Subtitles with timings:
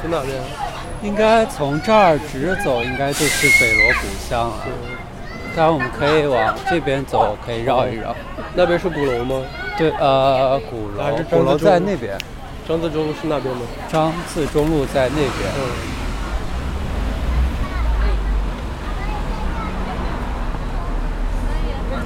[0.00, 0.40] 从哪边？
[1.02, 4.56] 应该从这儿直走，应该就是北锣鼓巷了。
[5.56, 8.14] 当然，我们可以往这边走，可以绕一绕。
[8.54, 9.42] 那边是鼓楼吗？
[9.76, 12.16] 对，呃，鼓楼，鼓楼在那边。
[12.66, 13.62] 张自忠是那边吗？
[13.88, 15.30] 张自忠路在那边。
[15.56, 15.60] 嗯。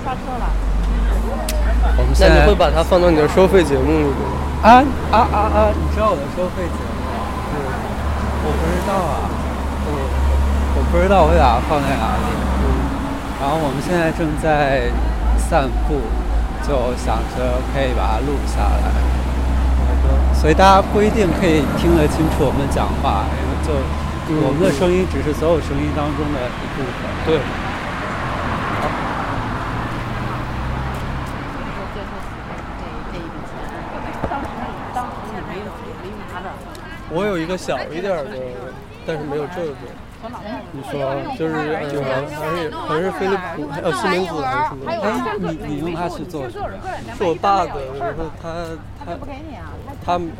[0.05, 0.51] 刷错了。
[1.99, 2.37] 我们现在。
[2.37, 4.15] 那你会把它放到你的收费节目里吗？
[4.63, 5.73] 啊啊啊啊！
[5.75, 6.92] 你知道我的收费节目？
[8.43, 8.45] 嗯。
[8.45, 9.31] 我不知道啊。
[9.87, 9.95] 我。
[10.75, 12.27] 我不知道我会把它放在哪里。
[12.27, 12.67] 嗯。
[13.41, 14.91] 然后我们现在正在
[15.39, 16.03] 散步，
[16.67, 18.91] 就想着可以把它录下来。
[20.35, 23.71] 所以大家不一定可以听得清楚我们讲话，因为就
[24.43, 27.07] 我们的声音只是所有声音当中的一部分。
[27.27, 27.39] 对。
[37.13, 38.37] 我有一个小一点的，
[39.07, 39.73] 但是没有这个。
[40.71, 41.53] 你说就是
[41.91, 44.87] 就是还是还是飞利浦呃西门子还是什么？
[44.87, 44.95] 哎，
[45.37, 46.71] 你你用它是做什么？
[47.19, 48.47] 是我爸的，然后他
[49.03, 49.19] 他他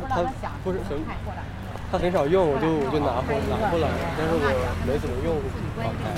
[0.07, 0.23] 他
[0.63, 0.95] 不是很
[1.91, 4.47] 他很少用，我就我就拿回拿过来，但是我
[4.87, 5.35] 没怎么用。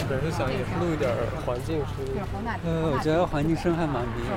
[0.07, 1.09] 本身想也是录一点
[1.43, 2.05] 环境声。
[2.63, 4.29] 呃，我觉得环境声还蛮迷。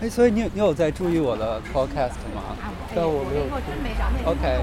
[0.00, 2.54] 哎，所以你你有在注意我的 podcast 吗？
[2.94, 3.42] 但我没有。
[4.30, 4.60] OK。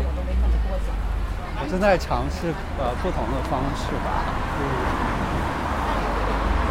[1.60, 4.32] 我正在尝试呃不同的方式吧。
[4.60, 4.64] 嗯。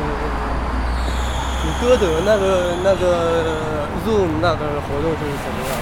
[0.01, 0.03] 嗯。
[1.61, 3.61] 你歌德那个那个
[4.05, 5.77] Zoom 那个活动是怎么样？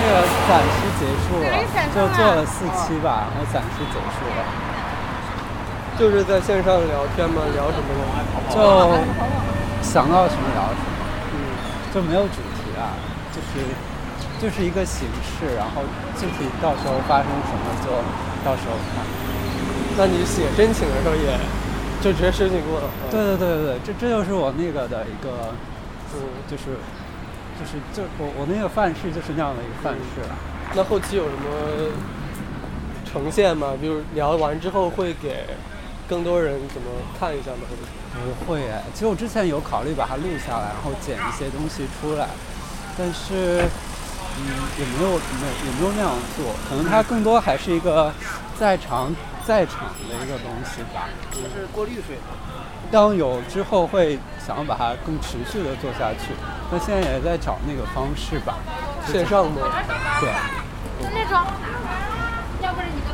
[0.00, 1.48] 那个暂时结束了，
[1.96, 4.44] 就做了四期吧，然后暂时结束了。
[5.98, 7.40] 就是在线上聊天吗？
[7.54, 8.04] 聊什么呢？
[8.52, 8.56] 就
[9.82, 10.97] 想到什么聊什么。
[11.88, 11.94] 嗯。
[11.94, 12.92] 就没有主题啊，
[13.32, 13.64] 就是
[14.40, 15.82] 就是一个形式，然后
[16.20, 17.90] 具体到时候发生什么就。
[18.44, 19.04] 到时候看，
[19.98, 21.36] 那你写申请的时候也
[22.00, 22.86] 就直接申请过了？
[23.10, 25.52] 对对对对对，这这就是我那个的一个，
[26.14, 26.78] 嗯，就是
[27.58, 30.36] 就是就我我那个范式就是那样的一个范式了。
[30.76, 31.90] 那后期有什么
[33.04, 33.74] 呈现吗？
[33.78, 35.44] 比如聊完之后会给
[36.08, 36.88] 更多人怎么
[37.18, 37.66] 看一下吗？
[38.12, 42.28] 不会哎，其实我之前有考虑把它录下来，然后剪一些东西出来，
[42.96, 43.68] 但是。
[44.40, 44.44] 嗯，
[44.78, 48.12] 也没有没也没有那样做，可能它更多还是一个
[48.56, 49.12] 在场
[49.44, 51.08] 在场的一个东西吧。
[51.32, 52.16] 就是过滤水。
[52.88, 56.34] 当有之后会想要把它更持续的做下去，
[56.70, 58.58] 那现在也在找那个方式吧。
[59.10, 59.60] 线上的。
[60.20, 60.30] 对。
[61.12, 61.44] 那种。
[62.62, 63.06] 要不然你的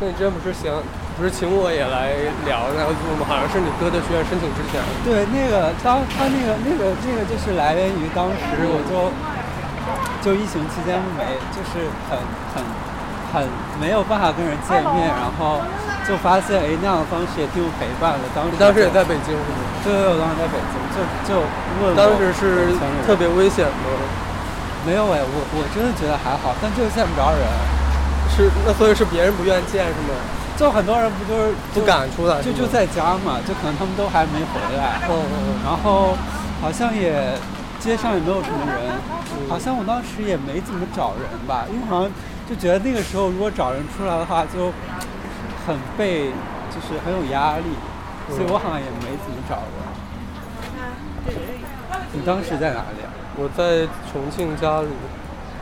[0.00, 0.82] 那你之前不是想
[1.16, 2.12] 不是请我也来
[2.44, 3.26] 聊那个做吗？
[3.28, 4.82] 好像是你哥的学院申请之前。
[5.06, 9.12] 对，那个当他那个那个那个就是来源于当时我就。
[10.24, 12.16] 就疫情期间没，就是很
[12.56, 12.64] 很
[13.28, 13.44] 很
[13.76, 15.60] 没有办法跟人见面，然后
[16.08, 18.24] 就发现哎那样的方式也挺有陪伴的。
[18.32, 19.60] 当时当时也在北京是吗？
[19.84, 21.44] 对对，我当时在北京，就就
[21.84, 22.72] 问当时是
[23.04, 23.84] 特别危险吗？
[24.88, 27.44] 没有哎，我我真的觉得还好，但就是见不着人。
[28.32, 30.16] 是那所以是别人不愿意见是吗？
[30.56, 35.02] 就很多人不就是不敢出来，就就在家嘛，就可能他们都还没回来。
[35.08, 35.58] 哦哦。
[35.64, 36.16] 然后
[36.62, 37.36] 好像也
[37.80, 38.94] 街上也没有什么人。
[39.48, 42.10] 好像我当时也没怎么找人吧，因为好像
[42.48, 44.72] 就觉得那个时候如果找人出来的话，就
[45.66, 46.30] 很被，
[46.70, 47.64] 就是很有压力，
[48.30, 51.34] 所以我好像也没怎么找人。
[52.12, 53.10] 你当时在哪里啊？
[53.36, 54.88] 我在重庆家里。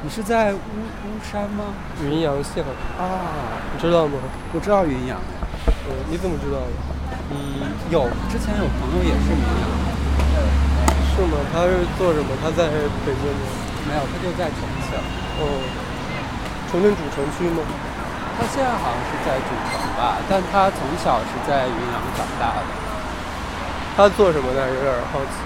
[0.02, 1.62] 你是在巫巫山吗？
[2.02, 2.64] 云阳县。
[2.98, 4.18] 啊，你知道吗？
[4.52, 5.14] 我知道云阳。
[5.86, 6.74] 嗯，你怎么知道的？
[7.30, 9.64] 嗯，有，之前有朋友也是云阳。
[11.14, 11.38] 是吗？
[11.54, 12.34] 他是做什么？
[12.42, 12.66] 他在
[13.06, 13.46] 北京吗？
[13.86, 14.98] 没有，他就在重庆。
[15.38, 15.42] 哦，
[16.66, 17.62] 重庆主城区吗？
[18.34, 22.66] 他现在好像是在主城吧，但他从小是在云阳长大的。
[23.94, 24.66] 他做什么的？
[24.66, 25.38] 有点好奇。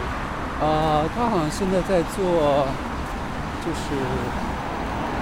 [0.65, 2.65] 呃，他好像现在在做，
[3.61, 3.93] 就是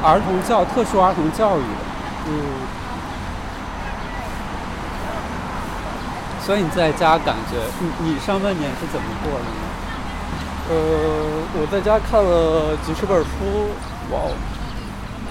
[0.05, 1.83] 儿童教特殊儿童教育的。
[2.29, 2.31] 嗯。
[6.45, 9.65] 所以你在家感觉，你你上半年是怎么过的呢？
[10.69, 10.77] 呃，
[11.57, 13.73] 我在家看了几十本书。
[14.13, 14.33] 哇哦！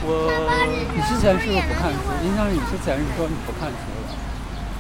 [0.06, 0.10] 我
[0.94, 2.10] 你之前是不是不看书？
[2.26, 4.14] 印象里你之前是说你不看书的。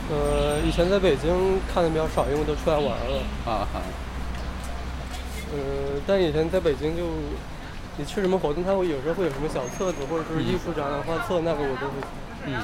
[0.10, 3.22] 呃，以前在北京看的比较少，因为都出来玩了。
[3.46, 3.80] 啊哈。
[5.54, 7.06] 呃，但以前在北京就，
[7.98, 11.94] 你去什么活动，他会有时候会有什么小册子，或者是艺术展览画册，那个我都会。
[12.45, 12.62] 嗯。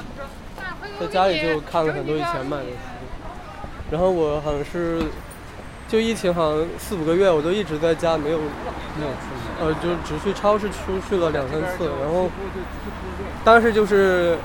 [0.98, 2.70] 在家里就看了很多以前买的书，
[3.90, 5.02] 然后我好像是。
[5.88, 9.66] 就疫情好像四五个月，我都一直在家，没有没有出门。
[9.66, 12.30] 呃，就只去超市出去了两三次，然后
[13.42, 14.38] 当时就是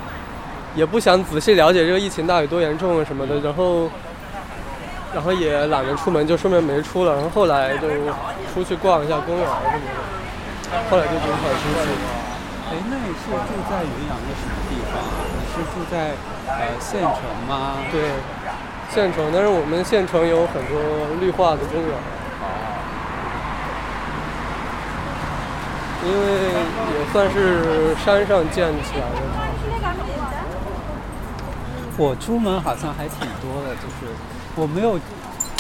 [0.74, 3.88] 也不想仔细了解这个疫情到底多严重啊什么的，然后
[5.14, 7.14] 然后也懒得出门，就顺便没出了。
[7.14, 7.88] 然后后来就
[8.52, 9.80] 出去逛一下公园什么的，
[10.89, 11.92] 后来就经常出去。
[12.68, 14.98] 哎，那你是住在云阳的什么地方？
[15.38, 16.16] 你是住在
[16.48, 17.77] 呃县城吗？
[17.92, 18.10] 对，
[18.89, 20.80] 县城，但是我们县城有很多
[21.19, 21.92] 绿化的公园。
[26.06, 26.18] 因为
[26.94, 29.21] 也算是山上建起来的。
[31.98, 34.13] 我出门好像还挺多的，就是
[34.56, 35.00] 我没有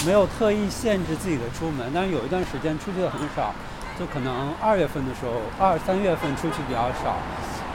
[0.05, 3.53] 没有特意限制自己的出门，但是有一段时间出去的很少，
[3.97, 7.17] 就可能二月份的时候，二三月份出去比较少，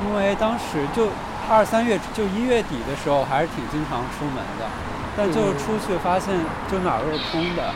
[0.04, 1.08] 因为当时就
[1.48, 4.68] 二三月就一月底的时候还是挺经常出门的，
[5.16, 6.34] 但就是出去发现
[6.70, 7.72] 就哪儿都是空的，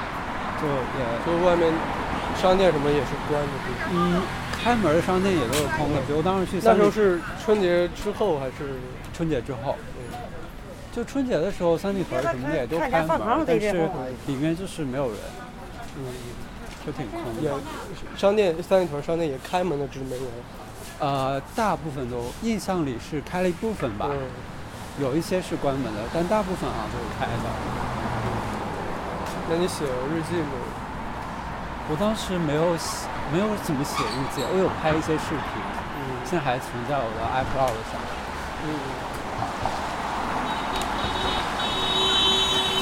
[0.60, 1.72] 就也就外面
[2.36, 3.48] 商店什么也是关的。
[3.92, 4.22] 嗯。
[4.62, 8.80] 开门的商店也都是空的，比如当时去那时候是春节之后还是？
[9.12, 9.76] 春节之后？
[10.90, 13.90] 就春节的时候，三里屯什么的也都开门，但是
[14.26, 15.16] 里面就是没有人，
[15.98, 16.04] 嗯，
[16.84, 17.20] 就挺空。
[17.40, 17.50] 也
[18.16, 20.26] 商店三里屯商店也开门的，只是没人。
[20.98, 24.10] 呃，大部分都印象里是开了一部分吧，
[25.00, 27.50] 有一些是关门的，但大部分好像都是开的。
[29.50, 30.50] 那你写日记吗？
[31.90, 33.08] 我当时没有写。
[33.32, 35.40] 没有怎么写日记，我有拍一些视频，
[35.96, 37.96] 嗯，现在还存在我的 iCloud 上，
[38.62, 38.68] 嗯。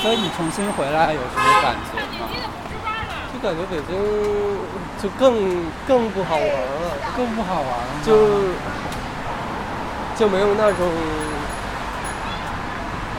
[0.03, 2.27] 所以你重新回来有什么感觉吗？
[3.43, 3.99] 就感觉北京
[5.03, 5.35] 就更
[5.87, 8.15] 更不好玩了，更不好玩了，就
[10.17, 10.87] 就没有那种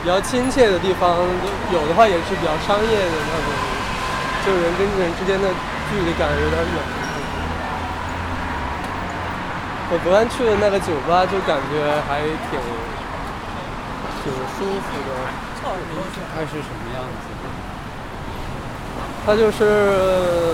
[0.02, 1.18] 比较亲切的地方，
[1.74, 3.52] 有的话也是比较商业的那种，
[4.46, 5.50] 就人跟人之间的
[5.92, 7.04] 距离感有点远。
[9.92, 12.56] 我昨天去的那个酒吧，就感觉还挺
[14.24, 15.12] 挺舒服的。
[16.34, 17.33] 它是什么样子？
[19.26, 20.54] 它就是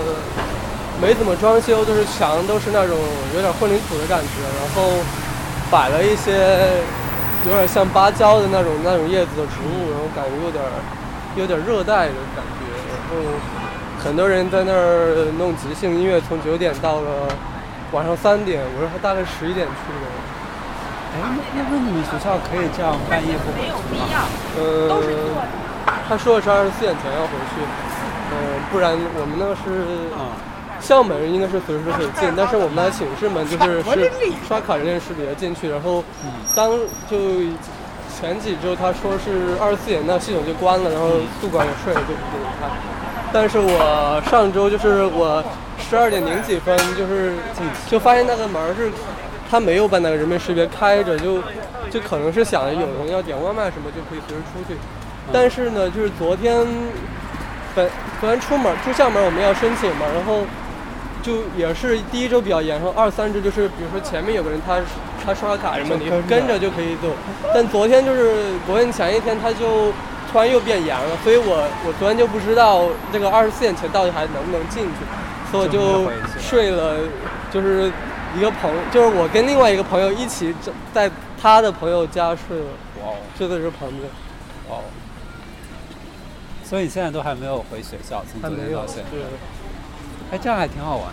[1.00, 2.96] 没怎么装修，就是墙都是那种
[3.34, 4.90] 有点混凝土的感觉，然后
[5.70, 6.32] 摆了一些
[7.46, 10.64] 有点像芭蕉的那种那种叶子的植物，然后感觉有点
[11.36, 12.66] 有点热带的感觉。
[12.90, 13.14] 然后
[14.02, 17.28] 很多人在那儿弄即兴音乐，从九点到了。
[17.92, 20.06] 晚上三点，我说他大概十一点去的。
[21.10, 21.18] 哎，
[21.58, 24.30] 那那你们学校可以这样半夜不回去吗？
[24.54, 24.94] 呃，
[26.08, 27.58] 他说的是二十四点前要回去，
[28.32, 30.08] 嗯，不然我们那是
[30.80, 34.10] 校门应该是随时可以进，但是我们的寝室门就是是
[34.46, 36.02] 刷卡人脸识别进去，然后
[36.54, 36.70] 当
[37.10, 37.16] 就
[38.14, 41.10] 前几周他说是二十四点那系统就关了，然后
[41.40, 42.68] 宿管也睡了就不给你开。
[43.32, 45.44] 但是我上周就是我。
[45.82, 47.32] 十二点零几分，就是
[47.88, 48.92] 就发现那个门是，
[49.50, 51.38] 他没有把那个人面识别开着，就
[51.90, 54.78] 就可能是想有人要点外卖什么就可以随时出去。
[55.32, 56.64] 但是呢，就是昨天
[57.74, 57.88] 本
[58.20, 60.42] 昨天出门出校门我们要申请嘛，然后
[61.22, 64.80] 就也是第一周比较严，然后二三周就是比如说前面有个人他
[65.24, 67.08] 他刷卡什么你跟着就可以走。
[67.54, 69.92] 但昨天就是昨天前一天他就
[70.30, 75.04] 突然又变严了，所以我我昨天就不知道这个二十四点前到底还能不能进去。
[75.50, 76.08] 所以我就
[76.38, 76.96] 睡了，
[77.50, 77.90] 就是
[78.38, 80.54] 一个朋，就是我跟另外一个朋友一起
[80.94, 81.10] 在
[81.42, 82.66] 他的朋友家睡了。
[83.04, 84.02] 哇，就在这旁边。
[84.68, 84.78] 哇，
[86.70, 89.10] 所以你现在都还没有回学校，从昨天到现在。
[89.10, 89.26] 对。
[90.30, 91.10] 哎，这样还挺好玩。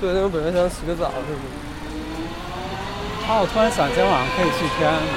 [0.00, 1.44] 对，那我本来想洗个澡什么的。
[3.28, 5.12] 啊，我突然想，今天晚上可以去天安门。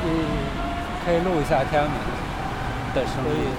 [0.00, 0.08] 嗯。
[1.04, 2.00] 可以录一下天安门
[2.96, 3.52] 的声音。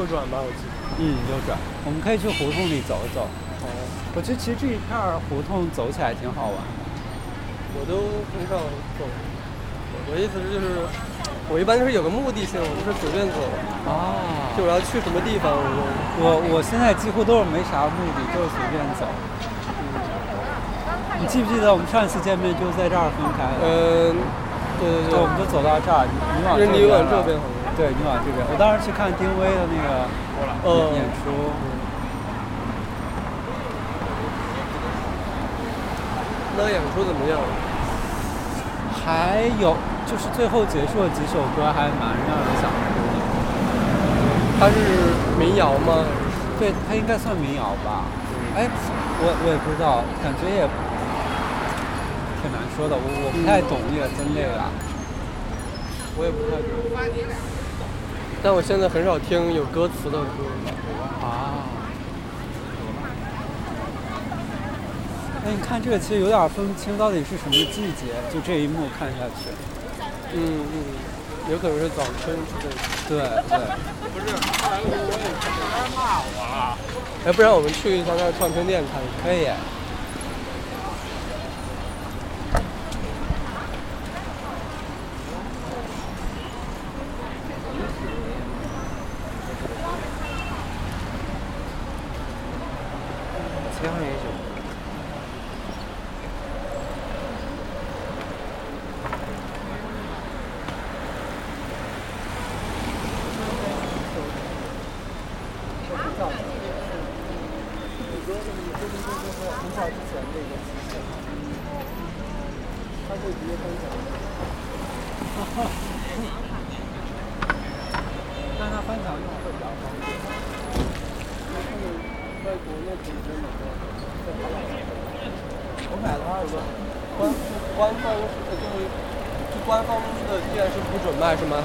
[0.00, 0.72] 右转吧，我记得。
[0.96, 1.58] 嗯，右转。
[1.84, 3.28] 我们可以去胡同里走一走。
[3.60, 3.68] 哦。
[4.16, 4.96] 我觉得其实这一片
[5.28, 6.72] 胡同走起来挺好玩的。
[7.76, 8.00] 我都
[8.32, 8.56] 很少
[8.96, 9.04] 走。
[10.08, 10.86] 我的意思是，就是
[11.50, 13.38] 我一般就是有个目的性，我就是随便走。
[13.90, 14.14] 啊。
[14.56, 15.84] 就我要去什么地方，我
[16.22, 19.04] 我我现在几乎都是没啥目的，就是随便走。
[21.18, 23.66] 你记不记得我们上一次见面就是在这儿分开的？
[23.66, 24.16] 嗯，
[24.80, 25.18] 对对对。
[25.18, 26.72] 我们就走到这儿，你往这边。
[26.72, 27.36] 你往这边。
[27.76, 30.08] 对你往这边，我当时去看丁薇的那个
[30.96, 31.28] 演出。
[36.56, 37.36] 那个演出怎么样？
[39.06, 43.22] 还有就是最后结束的几首歌还蛮让人想哭的。
[44.58, 44.74] 它是
[45.38, 46.02] 民谣吗？
[46.58, 48.02] 对，它应该算民谣吧。
[48.56, 48.66] 哎，
[49.22, 50.66] 我我也不知道，感觉也
[52.42, 52.96] 挺难说的。
[52.96, 54.72] 我我不太懂那个分类了。
[56.18, 56.74] 我也不太懂。
[58.42, 60.26] 但我现在很少听有歌词的歌。
[61.22, 61.75] 啊。
[65.46, 69.46] 哎，你看这个其实有点分不清到底是什么季节，就这一幕看下去。
[70.34, 70.74] 嗯嗯，
[71.52, 72.82] 有可能是早春之类的。
[73.06, 73.62] 对对。
[74.10, 75.54] 不是，后来我也别
[75.94, 76.76] 骂我了。
[77.26, 79.46] 哎，不然我们去一下那唱片店看看可以。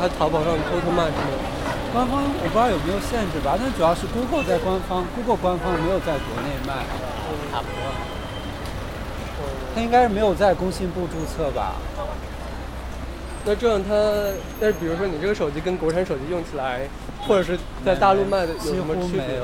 [0.02, 1.30] 他淘宝上偷偷卖什么？
[1.94, 6.74] 官方我不知道有没有限制吧，但主要是 Google 在官方，Google 官方没有在国内卖，
[7.54, 7.78] 差不多。
[9.76, 11.76] 他应该是没有在工信部注册吧？
[13.46, 13.94] 那这样他，
[14.60, 16.90] 但是比如说你这个手机跟国产手机用起来，
[17.28, 19.38] 或者是在大陆卖的有什么区别？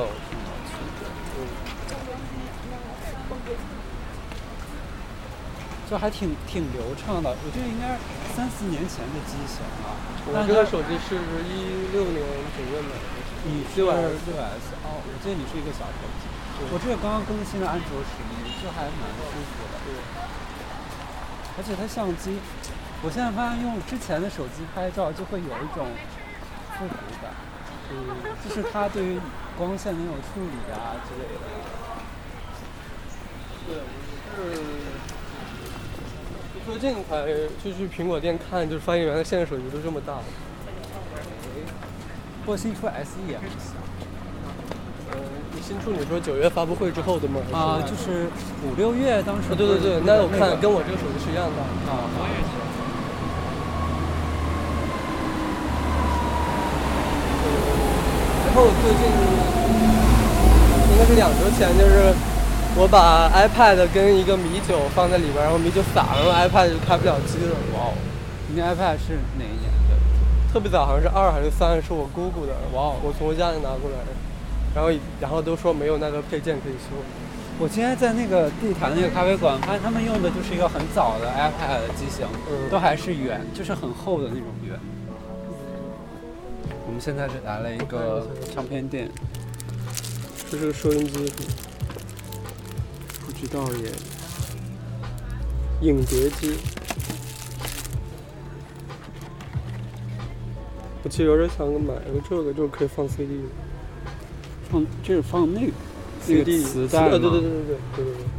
[5.90, 7.96] 就还挺挺流畅的，我觉得应该
[8.36, 9.96] 三四年前的机型了。
[10.28, 11.16] 我这个手机是
[11.48, 12.20] 一六年
[12.52, 13.08] 九月买的，
[13.48, 16.28] 你是六 S 哦，我记得你是一个小手机。
[16.68, 19.80] 我这个刚刚更新的安卓十一，就还蛮舒服的。
[19.88, 19.96] 对。
[21.56, 22.36] 而且它相机，
[23.02, 25.88] 我现在发现用之前的手机拍照就会有一种
[26.76, 27.32] 复古感，
[27.96, 29.18] 嗯，就是它对于
[29.58, 31.48] 光线那种处理啊之类的。
[33.72, 35.07] 对，我是。
[36.68, 37.26] 最近才
[37.64, 40.16] 就去苹果店看，就是发现原来现在手机都这么大。
[42.44, 43.72] 不过新出 SE 也很小。
[45.12, 45.18] 呃，
[45.56, 47.40] 你新出你说九月发布会之后的吗？
[47.54, 48.28] 啊，就是
[48.68, 49.56] 五六月当时。
[49.56, 51.62] 对对对，那我看跟我这个手机是一样的。
[51.90, 52.04] 啊。
[58.46, 59.08] 然后最近
[60.92, 62.14] 应该是两周前，就是。
[62.80, 67.58] 我把 iPad 跟一个米酒放在里边，然后米酒洒了，然后 iPad 就开不了机了。
[67.74, 67.94] 哇哦！
[68.48, 69.98] 你那 iPad 是哪一年的？
[70.54, 72.54] 特别早，好像是二还是三，是我姑姑的。
[72.74, 72.96] 哇哦！
[73.02, 73.98] 我从我家里拿过来，
[74.76, 76.94] 然后然后都说没有那个配件可以修。
[77.58, 82.28] 我今天在那个地坛那个咖啡馆，发现他们用的就是一个很早的 iPad 的机型，
[82.70, 84.78] 都还是圆，就是很厚的那种圆。
[86.86, 89.10] 我们现在是来了一个唱片店，
[90.52, 91.34] 这是个收音机。
[93.40, 93.92] 知道也，
[95.88, 96.56] 影碟机。
[101.04, 103.44] 我其实有点想买个这个，就是可以放 CD 的。
[104.70, 105.72] 放，这是放那个
[106.28, 108.37] 那个磁带对对对对对对对对。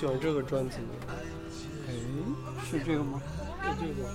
[0.00, 0.78] 喜欢这个专辑。
[1.86, 1.92] 哎，
[2.64, 3.20] 是这个吗？
[3.62, 4.08] 是这个。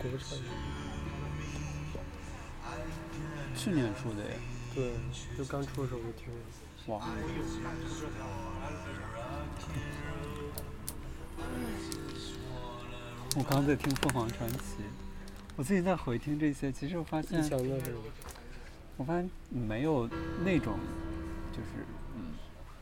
[0.00, 0.38] 国产。
[3.56, 4.30] 去年出的呀，
[4.72, 4.92] 对，
[5.36, 6.32] 就刚出的时候就听。
[6.86, 7.08] 哇！
[13.36, 14.76] 我刚在听凤凰传奇，
[15.56, 17.42] 我最近在回听这些，其实我发现，
[18.96, 20.08] 我发现没有
[20.44, 20.78] 那种，
[21.50, 22.05] 就是嗯，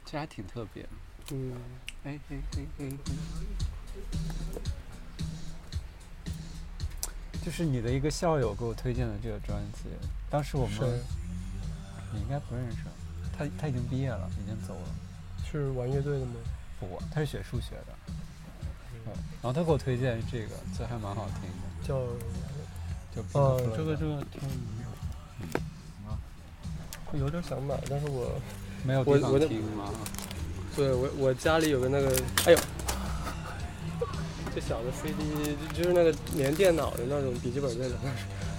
[0.05, 0.87] 这还挺特别。
[1.33, 1.55] 嗯。
[2.05, 2.97] 哎嘿嘿嘿嘿。
[7.43, 9.81] 就是你的一个校友给我推荐的这个专辑，
[10.31, 11.01] 当时我们，
[12.13, 12.79] 你应该不认识，
[13.37, 14.89] 他他已经毕业了，已经走了。
[15.45, 16.33] 是玩乐队的吗？
[16.81, 17.95] 不，他是学数学的。
[19.07, 21.87] 嗯，然后他给我推荐这个，这还蛮好听的。
[21.87, 22.01] 叫，
[23.15, 24.41] 就哦、这个这个听，
[27.13, 28.41] 嗯，有点想买，但是我。
[28.87, 29.91] 没有地方我我的听吗？
[30.77, 32.09] 对我我家里有个那个，
[32.47, 32.59] 哎呦，
[34.55, 35.15] 这小的 CD
[35.73, 37.97] 就就是那个连电脑的那种笔记本那种，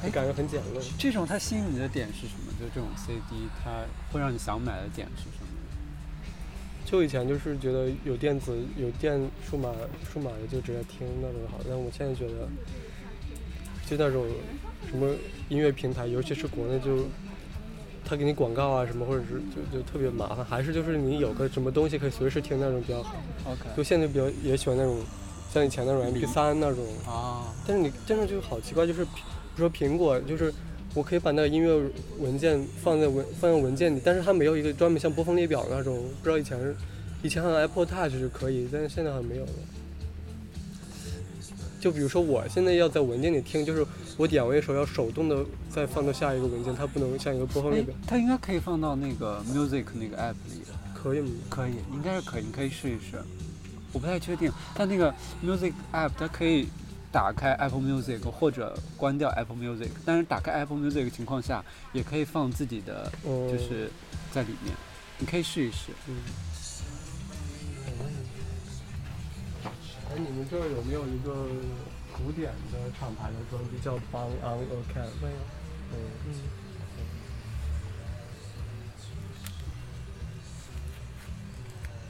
[0.04, 0.82] 就感觉很简陋。
[0.98, 2.54] 这种它吸引你的点是什么？
[2.60, 5.48] 就这种 CD，它会让你想买的点是什么？
[6.86, 9.70] 就以前就是觉得有电子有电数码
[10.12, 12.48] 数码的就直接听那种好，但我现在觉得，
[13.86, 14.26] 就那种
[14.90, 15.14] 什么
[15.50, 17.06] 音乐平台，尤其是国内就。
[18.06, 23.16] 他给你广告啊什么，或者是就就特别麻烦，还是就是你有个什么东西可以随时听那种比较好。
[23.46, 24.98] OK 就现在比较也喜欢那种，
[25.52, 29.12] 像以前那种 MP 3那种，啊，但是你真的就好奇怪，就是比
[29.58, 30.54] 如说苹果，就是
[30.94, 36.76] 我可以把那个音乐文件放在文放在文件里，但是它没有一个专门像播放列表那种，不知道以前是
[37.24, 39.52] 以前好像 Apple Touch 是可以，但是现在好像没有了。
[41.86, 43.86] 就比如说我现在要在文件里听，就是
[44.18, 50.74] 我点位的时候要手动的再放到下一个文件，它不能像一个播放列哎表，，它应该可以放到那个 Music 那个 App 里的。
[50.96, 51.30] 可以吗？
[51.48, 53.22] 可以，应该是可以，你可以试一试。
[53.94, 55.14] 我不太确定，但那个
[55.46, 56.70] Music App 它可以
[57.12, 61.64] 打开 Apple Music 或者关掉 Apple Music，但是打开 Apple Music 的情况下，
[61.94, 63.92] 也可以放自己的，嗯，就是
[64.32, 64.74] 在里面，
[65.20, 65.92] 你可以试一试。
[66.08, 66.16] 嗯。
[70.16, 71.46] 哎，你们这儿有没有一个
[72.14, 75.10] 古典的厂牌的专辑叫 Bang on a Can？
[75.22, 75.36] 没有。
[75.92, 75.98] 嗯。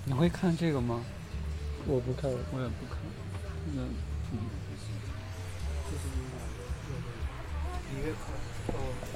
[0.06, 1.04] 你会看这个吗？
[1.88, 2.30] 我不看。
[2.30, 3.00] 我也不看。
[3.74, 4.38] 那嗯，
[7.92, 8.18] 音乐课。
[8.68, 9.15] 哦。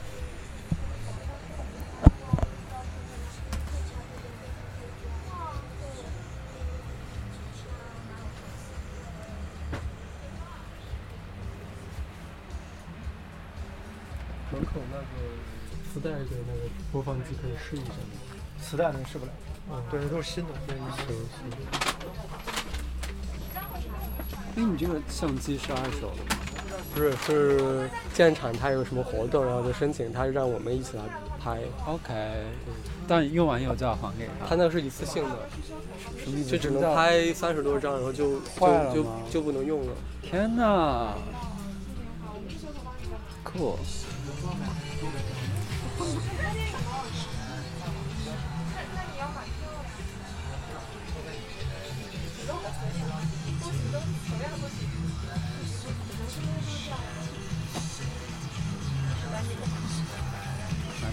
[14.59, 15.05] 门口那个
[15.93, 16.59] 磁带的那个
[16.91, 17.95] 播放机可以试一下吗？
[18.61, 19.31] 磁带那试不了，
[19.72, 20.50] 嗯，对，都是新的。
[20.67, 21.15] 行行。
[24.57, 26.35] 哎，你这个相机是二手的吗？
[26.93, 31.03] 不是，是建厂它有什么活动，然后就申请，他让我们一起来
[31.41, 31.61] 拍。
[31.85, 32.11] OK，
[33.07, 34.45] 但用完以后就要还给他。
[34.45, 35.48] 他那个是一次性的，
[36.22, 36.50] 什么意思？
[36.50, 39.93] 就只能拍三十多张，然后就就就坏了吗就不能用了。
[40.22, 41.15] 天哪
[43.45, 43.77] ！Cool。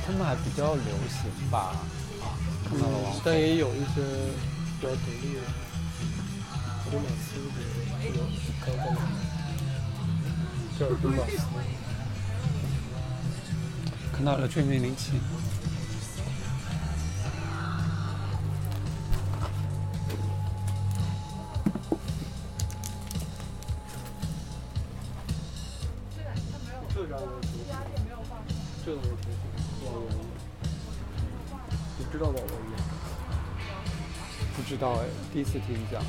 [0.07, 1.75] 他们还比较流行吧？
[2.69, 4.03] 看到了王但也有一些
[4.81, 5.41] 比较独立的，
[6.91, 7.57] 杜马斯的
[8.15, 8.19] 有
[8.65, 8.85] 刚刚
[10.79, 11.33] 这儿杜马斯，
[14.13, 15.13] 看到了《追命零七》。
[35.61, 36.03] 次听讲。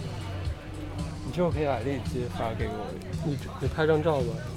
[1.25, 2.87] 你之后可以把链接发给我。
[3.25, 4.56] 你你拍张照吧。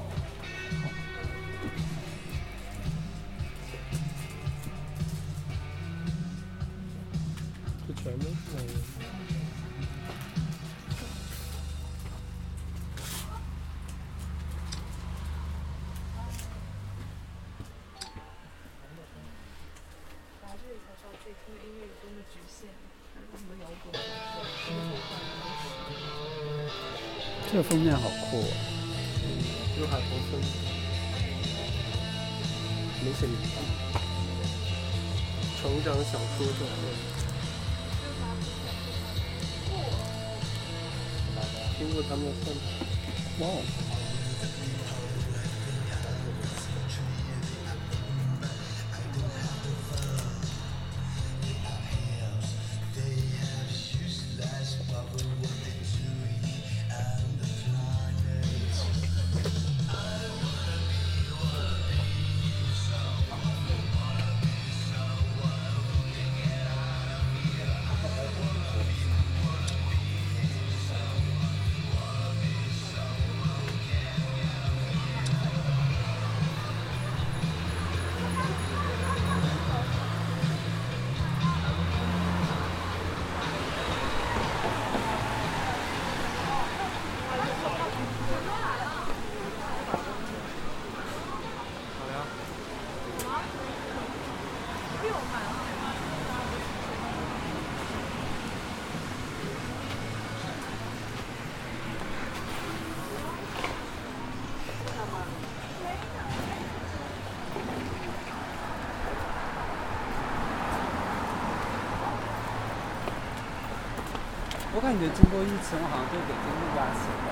[114.80, 117.28] 我感觉经过疫情，好像对北京更加喜欢。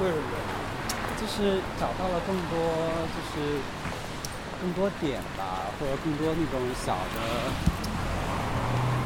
[0.00, 0.32] 为什么？
[1.20, 2.56] 就是找到了更多，
[3.12, 3.60] 就是
[4.64, 7.52] 更多点吧，或者更多那种小的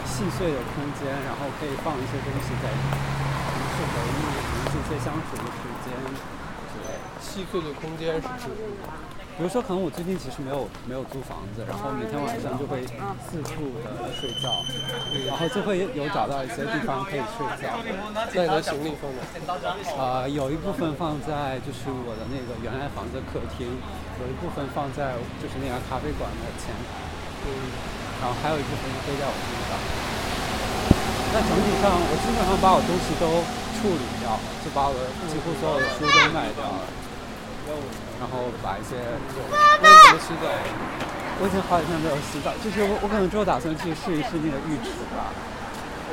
[0.06, 4.22] 细碎的空间，然后可以放一些东西在里面，可能是回忆，
[4.70, 5.90] 是一些相处的时间
[6.70, 7.02] 之类。
[7.18, 8.54] 细碎的空间是指，
[9.40, 12.85] 比如说，可能我最近其实没有没有租房子，然后每天晚上就会
[13.24, 14.53] 四处的睡觉，
[15.24, 17.72] 然后就会有找到一些地方可以睡觉。
[18.29, 19.24] 在你的行李放哪？
[19.96, 23.64] 呃，有一部分放在就是我的那个原来房子客厅，
[24.20, 27.00] 有一部分放在就是那家咖啡馆的前台，
[27.48, 27.48] 嗯，
[28.20, 29.72] 然后还有一部分是背在我身上。
[31.33, 33.40] 那整体上，我基本上把我东西都
[33.81, 35.00] 处理掉了，就把我
[35.33, 36.85] 几乎所有的书都卖掉了，
[38.18, 38.96] 然后把一些
[39.83, 40.48] 那你怎么洗澡？
[41.40, 45.33] 我已经好几天没有洗澡，就是我我可能之后打算去试一试那个浴池吧，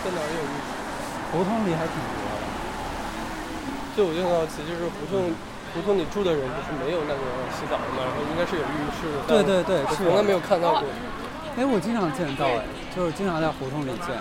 [0.00, 0.72] 在哪儿有浴池？
[1.30, 2.44] 胡同里还挺多的。
[3.96, 5.32] 就我就很好奇，就是胡同
[5.72, 9.24] 胡同里住的人就是没有那个洗澡的嘛，然后应该是有浴室的。
[9.28, 10.84] 对对对是我从来没有看到过。
[11.56, 14.12] 哎，我经常见到哎，就是经常在胡同里见。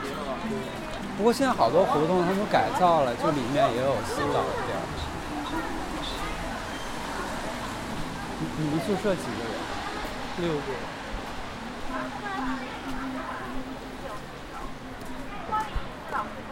[1.20, 4.80] 不过现在好多胡同他们都改造了，就里面也有洗澡的地儿。
[8.58, 9.56] 你们宿舍几个人？
[10.40, 10.60] 六个。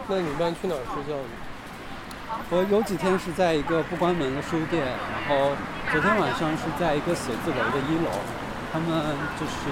[0.06, 1.28] 那你一般去哪儿睡觉呢？
[2.50, 5.56] 我有几天是在一个不关门的书店，然后
[5.92, 8.12] 昨天晚上是在一个写字楼的一楼，
[8.72, 8.88] 他们
[9.40, 9.68] 就是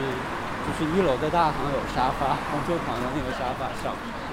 [0.64, 3.92] 就是一楼的大堂有沙发，我就躺在那个沙发上。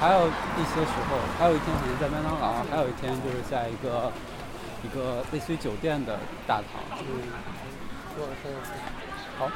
[0.00, 4.12] 还有一些时候，还有一天可能在麦当劳，还有一天就是在一个
[4.84, 6.80] 一个类似于酒店的大堂。
[7.00, 7.04] 嗯，
[8.18, 8.50] 晚上
[9.38, 9.50] 好，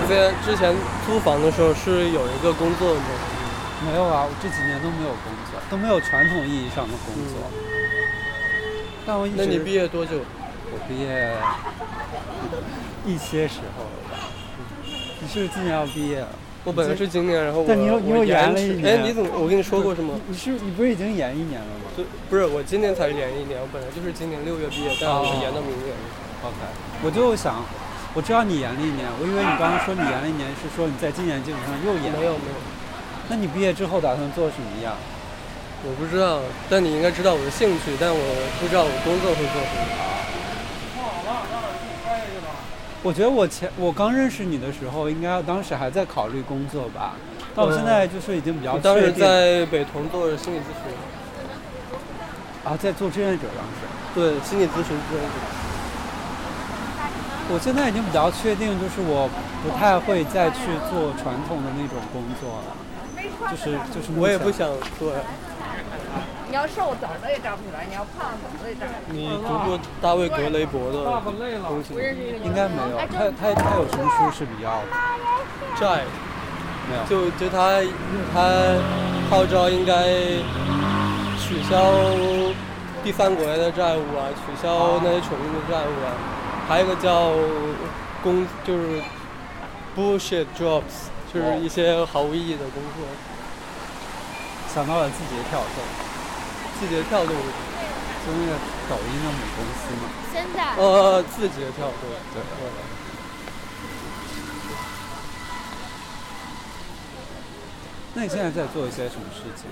[0.00, 0.72] 你在之前
[1.04, 3.06] 租房的时候是有一个工作的吗？
[3.84, 7.42] 没有啊，我这几年都没有工作，都没有传统意义上的工作。
[9.04, 10.20] 但我一直那你毕业多久？
[10.70, 11.34] 我毕业
[13.04, 14.30] 一些时候了吧？
[15.20, 16.28] 你是不是今年要毕业了？
[16.62, 19.30] 我本来是今年，然后我但你又你又我延了一年哎，你怎么？
[19.34, 20.14] 我跟你说过是吗？
[20.28, 25.90] 你是你不是已经延一年了吗就不是我今年才延一年，我本来就是今年六月毕业，但我延到明年。
[26.44, 26.54] ？OK，
[27.02, 27.64] 我就想，
[28.18, 32.10] 我知道你延了一年，我以为你刚刚说你延了一年是说你在今年基础上又延。
[32.18, 32.58] 没有没有，
[33.28, 34.94] 那你毕业之后打算做什么呀？
[35.86, 38.18] 我不知道，但你应该知道我的兴趣，但我
[38.58, 39.86] 不知道我工作会做什么。
[43.04, 47.14] 我觉得我前我刚认识你的时候，应该当时还在考虑工作吧。
[47.54, 50.90] 但我现在就是已经比较我当时确定在北同做心理咨询，
[52.66, 53.86] 啊，在做志愿者当时。
[54.12, 55.57] 对心理咨询志愿者。
[57.50, 59.28] 我现在已经比较确定，就是我
[59.64, 62.76] 不太会再去做传统的那种工作了，
[63.50, 65.12] 就是就是我也不想做。
[66.50, 69.24] 你要瘦怎么的也站不起来，你要胖怎么的也站不起来。
[69.24, 71.04] 你读过大卫格雷伯的
[71.64, 71.92] 东西？
[72.44, 72.96] 应该没有。
[73.08, 74.80] 他他他有什么书是比较
[75.80, 76.04] 债，
[76.88, 77.04] 没有？
[77.08, 77.80] 就就他
[78.32, 78.80] 他
[79.28, 80.04] 号召应该
[81.36, 81.92] 取消
[83.04, 86.12] 第三国家的债务啊，取消那些穷人的债务啊，
[86.68, 87.32] 还有一个叫
[88.22, 89.02] 工就是
[89.96, 93.06] bullshit jobs，就是一些毫无意义的工作，
[94.74, 95.82] 想到了字节跳动，
[96.78, 98.52] 字节跳动，就那个
[98.90, 100.10] 抖音的母公司嘛。
[100.30, 102.42] 现在呃，字节跳动，对
[108.14, 109.64] 那你现在在做一些什么事情？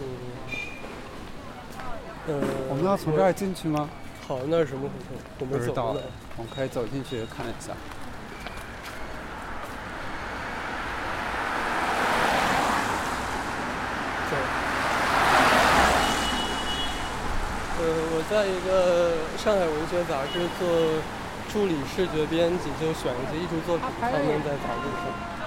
[0.00, 0.02] 嗯，
[2.28, 2.40] 呃，
[2.70, 3.90] 我们要从这儿进去吗？
[4.28, 5.96] 好那是什么胡同我不知道。
[6.36, 7.72] 我们可以走进去看一下。
[17.80, 21.00] 呃我在一个上海文学杂志做
[21.50, 24.18] 助理视觉编辑就选一些艺术作品放在
[24.60, 25.38] 杂志上。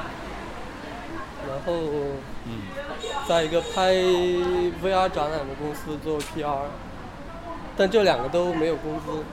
[1.48, 1.70] 然后
[3.28, 6.66] 在一个拍 vr 展览的公司做 pr
[7.78, 9.24] 但这两个都没有工资。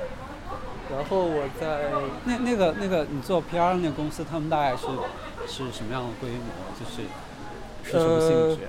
[0.90, 1.90] 然后我在
[2.24, 4.86] 那那个那个你做 PR 那个公司，他们大概是
[5.46, 6.46] 是什么样的规模？
[6.80, 7.02] 就是
[7.84, 8.68] 是什么性质？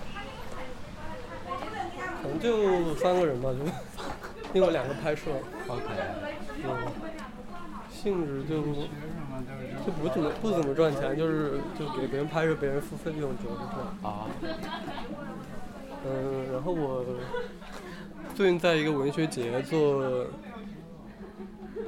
[2.21, 3.60] 可能就三个人吧，就
[4.51, 5.32] 另外两个拍摄。
[5.67, 5.84] OK，
[6.65, 6.75] 嗯，
[7.89, 8.58] 性质就
[9.86, 13.88] 就不怎么不怎么赚钱，就是就给别人拍摄，别人付费用，主要是这样。
[14.03, 14.27] 啊，
[16.05, 17.05] 嗯，然后我
[18.39, 20.25] 最近在一个文学节做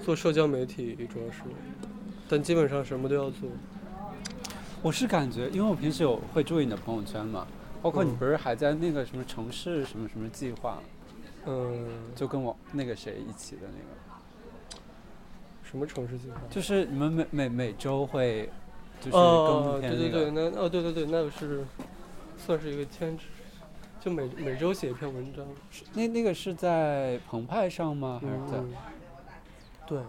[0.03, 1.43] 做社交媒体，主要是，
[2.27, 3.47] 但基本上什么都要做。
[4.81, 7.47] 我是感觉，因为我平时有会注意你的朋友圈嘛，
[7.81, 10.79] 包括你嗯不是还在那个什么城市什么什么计划，
[11.45, 11.87] 嗯，
[12.17, 14.83] 就跟我那个谁一起的那个，
[15.63, 16.35] 什么城市计划？
[16.49, 18.49] 就是你们每每每周会
[18.99, 21.63] 就是哦更，对对对，片那个，那哦对对对，那个是
[22.37, 23.23] 算是一个兼职，
[24.03, 25.45] 就每每周写一篇文章。
[25.93, 28.19] 那那个是在澎湃上吗？
[28.19, 28.57] 还是在？
[28.57, 28.73] 嗯，
[29.85, 29.99] 对，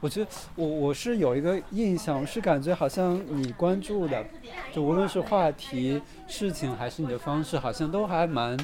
[0.00, 4.24] 我觉得我我是有一个印象，是感觉好像你关注的，
[4.72, 8.58] 就无论是话题、事情还是你的方式，好像都还蛮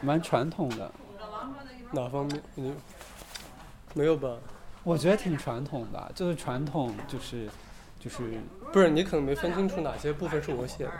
[0.00, 0.92] 蛮传统的。
[1.92, 2.72] 哪方面你
[3.94, 4.36] 没有吧？
[4.84, 7.48] 我觉得挺传统的，就是传统，就是
[7.98, 8.22] 就是
[8.72, 10.92] 不是，你可能没分清楚哪些部分是我写的。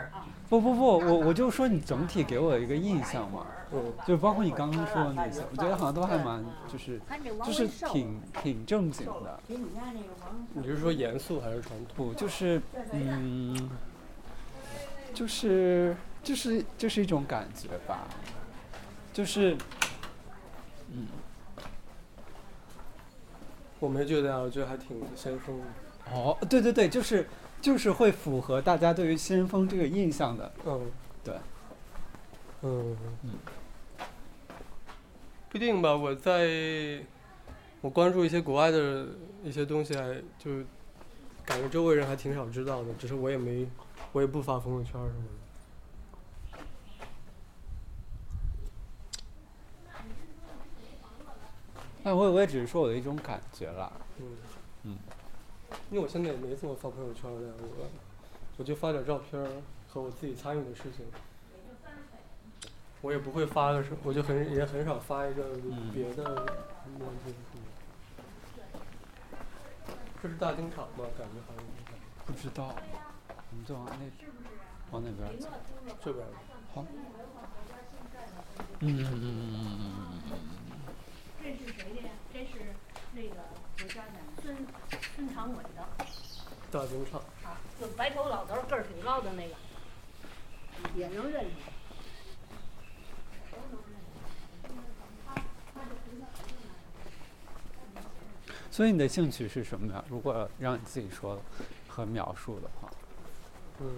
[0.49, 7.01] 不不不，我我就说你整体给我一个印象嘛，嗯，就包括你刚刚说的那些，我觉得好像都还蛮就是
[7.45, 9.39] 就是挺挺正经的，
[10.53, 12.07] 你是说严肃还是传统？
[12.07, 13.69] 不就是嗯，
[15.13, 18.07] 就是就是就是一种感觉吧，
[19.11, 19.57] 就是
[20.93, 21.07] 嗯
[23.79, 25.65] 我没觉得啊，我觉得还挺先锋的。
[26.13, 27.27] 哦，对对对，就是
[27.67, 30.89] 就是会符合大家对于先锋这个印象的，嗯，
[31.21, 31.35] 对，
[32.61, 32.95] 嗯，
[35.49, 35.93] 不一定吧。
[35.93, 37.01] 我在
[37.81, 39.07] 我关注一些国外的
[39.43, 40.63] 一些东西还，就
[41.45, 43.67] 感觉周围人还挺少知道的，只是我也没，
[44.13, 45.29] 我也不发朋友圈什么的。
[52.05, 54.46] 哎我我也只是说我的一种感觉啦，嗯嗯，
[55.89, 57.87] 因为我现在也没怎么发朋友圈了，我
[58.57, 59.47] 我就发点照片儿
[59.87, 61.05] 和我自己参与的事情。
[63.01, 67.33] 我也不会发个什，我就很也很少发一个嗯别的东西。
[70.21, 71.05] 这是大丁厂吗？
[71.17, 71.63] 感觉好像
[72.25, 72.75] 不知道，
[73.51, 73.95] 我们就往那
[74.91, 75.47] 往那边走。
[76.03, 76.29] 这边儿。
[76.73, 76.85] 好。
[78.79, 79.65] 嗯嗯嗯嗯嗯
[80.31, 80.33] 嗯
[81.41, 82.09] 这是谁的呀？
[82.33, 82.73] 这是
[83.13, 83.35] 那个
[83.77, 84.55] 我家的孙
[85.17, 86.05] 孙长尾的
[86.71, 87.19] 大丁厂。
[87.43, 89.55] 啊，就白头老头儿个儿挺高的那个，
[90.95, 91.51] 也能认识。
[98.69, 100.05] 所以你的兴趣是什么呀？
[100.07, 101.41] 如果让你自己说
[101.87, 102.91] 和描述的话，
[103.79, 103.89] 嗯，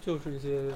[0.00, 0.72] 就是一些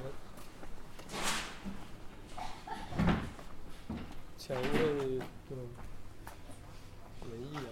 [4.50, 4.68] 前卫
[5.48, 5.54] 的
[7.20, 7.70] 文艺啊，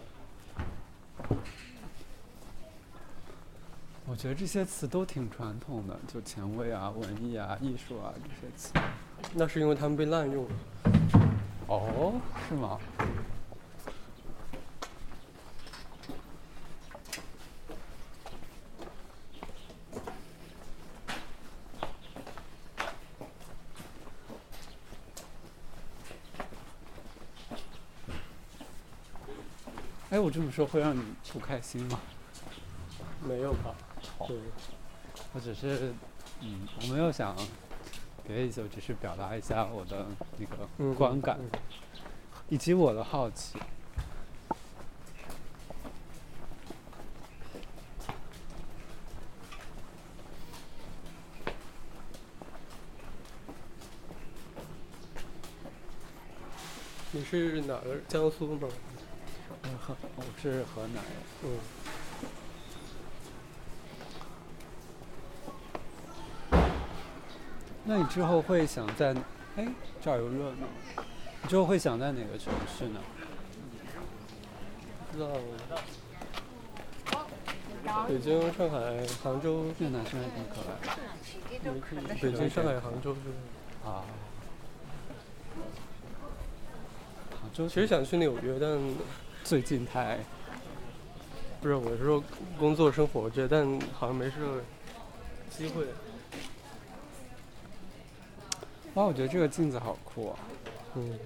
[4.06, 8.72] 我觉得这些词都挺传统的，就前卫啊、文艺啊、艺术啊这些词。
[9.34, 10.50] 那是因为他们被滥用了。
[11.66, 12.78] 哦，是吗？
[30.28, 31.98] 我这么说会让你不开心吗？
[33.26, 33.74] 没有吧？
[34.26, 34.36] 对，
[35.32, 35.90] 我只是，
[36.42, 37.34] 嗯，我没有想
[38.26, 40.04] 别的意思，我只是表达一下我的
[40.36, 41.50] 那嗯个观感，嗯
[42.50, 43.58] 以及我的好奇。
[57.12, 58.02] 你是哪儿？
[58.06, 58.68] 江苏吗？
[59.88, 61.05] 我是河南人。
[61.44, 61.59] 嗯。
[67.85, 69.14] 那你之后会想在，
[69.57, 69.66] 哎，
[70.03, 70.66] 这儿有热闹。
[71.42, 73.01] 你之后会想在哪个城市呢？
[75.11, 75.31] 不知道。
[78.07, 79.72] 北京、上海、杭州。
[79.79, 80.77] 这男生还挺可爱
[81.64, 81.72] 的。
[82.20, 83.20] 北京、上海、杭州是。
[83.88, 84.05] 啊，啊。
[87.40, 88.79] 杭州其实想去纽约，但
[89.48, 90.18] 最近太
[91.62, 92.22] 不是我是说
[92.58, 94.62] 工作生活我觉得，但好像没这个
[95.48, 95.87] 机会。
[98.92, 100.38] 哇，我觉得这个镜子好酷啊！
[100.96, 101.18] 嗯，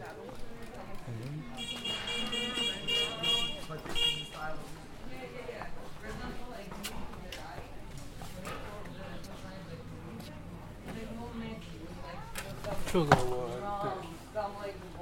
[12.87, 13.49] 这个我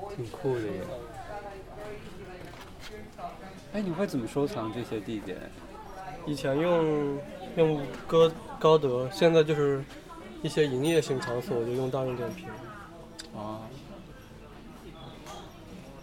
[0.08, 0.80] 对挺酷的耶。
[3.72, 5.38] 哎，你会怎么收藏这些地点？
[6.26, 7.18] 以前用
[7.56, 9.82] 用歌高德，现在就是
[10.42, 12.48] 一些营业性场所我就用大众点评。
[13.34, 13.62] 啊，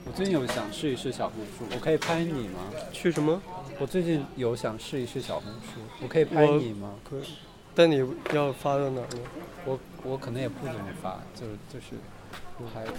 [0.05, 2.59] 我最近有想试一试小红书，我可以拍你吗？
[2.93, 3.41] 去什么？
[3.79, 6.95] 我最近有想试一试小红书，我可以拍你吗？
[7.07, 7.23] 可以，
[7.75, 7.97] 但你
[8.33, 9.19] 要发到哪儿呢？
[9.65, 11.95] 我我可能也不怎么发，就是就是
[12.73, 12.93] 拍一下。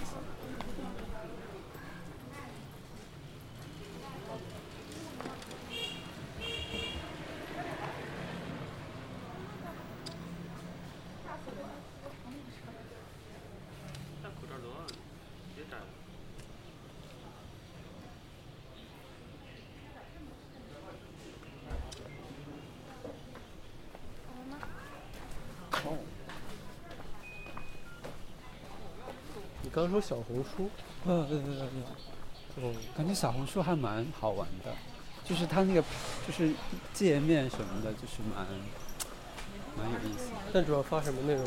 [25.81, 25.97] 哦，
[30.01, 30.69] 小红书，
[31.05, 31.67] 呃对对对
[32.55, 34.71] 对，嗯，感觉小红书还蛮好玩的，
[35.23, 35.81] 就是它那个
[36.27, 36.51] 就是
[36.93, 38.45] 界面什么的，就是蛮
[39.77, 40.35] 蛮有意思的。
[40.53, 41.45] 但主要发什么内容？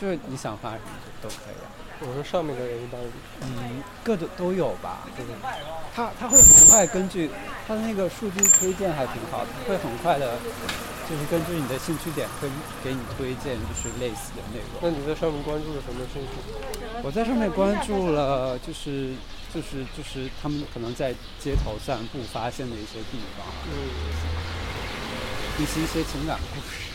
[0.00, 1.70] 就是你想发什么就都可以啊。
[2.00, 3.00] 我说上面的人一般
[3.42, 5.06] 嗯，各种都有吧。
[5.16, 5.32] 对对
[5.94, 7.30] 它它会很快根据
[7.68, 10.36] 它的那个数据推荐还挺好的，会很快的，
[11.08, 12.48] 就是根据你的兴趣点会
[12.82, 14.82] 给你推荐就是类似的内容。
[14.82, 16.34] 那你在上面关注了什么兴趣？
[17.04, 19.12] 我在上面关注了，就是
[19.52, 23.74] 就是就是他们可能在街头散步发现的一些地方，嗯，
[25.58, 26.92] 以及一些情感故事。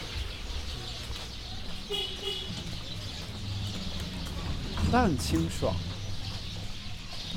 [4.90, 5.76] 它很清爽，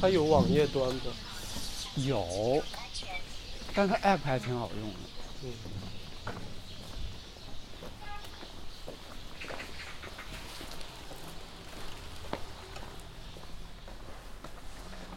[0.00, 1.06] 它有网页端的，
[2.06, 2.62] 有，
[3.74, 4.96] 但它 app 还挺好用的。
[5.42, 5.50] 嗯，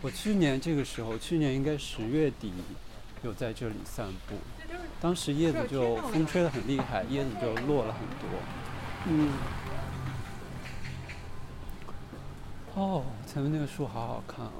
[0.04, 2.52] 我去年这个时候，去年应该十月底，
[3.22, 4.36] 有在这里散步，
[5.00, 8.28] 当时叶子就风吹得很厉害，叶子就落了很多。
[9.08, 9.32] 嗯，
[12.76, 14.52] 哦，前面那个树好好看啊！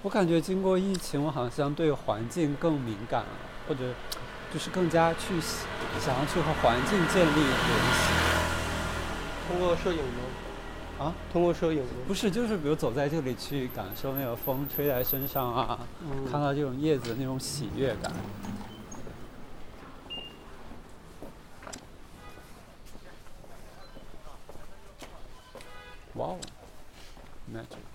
[0.00, 3.28] 我感觉经过疫情，我好像对环境更敏感了，
[3.68, 3.92] 或者
[4.52, 5.66] 就是更加去喜
[6.00, 8.12] 想要去和环境建立联系。
[9.48, 11.04] 通过摄影吗？
[11.06, 11.14] 啊？
[11.32, 11.90] 通过摄影吗？
[12.06, 18.12] 不是，就是比如走在这里去感受那个风吹在身上啊，嗯看到这种叶子的那种喜悦感。
[26.14, 26.38] 哇哦
[27.52, 27.85] ，magic！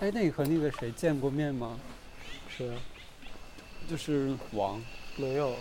[0.00, 1.78] 哎，那你和那个谁见过面吗？
[2.48, 2.74] 谁啊，
[3.86, 4.82] 就是王，
[5.16, 5.54] 没有，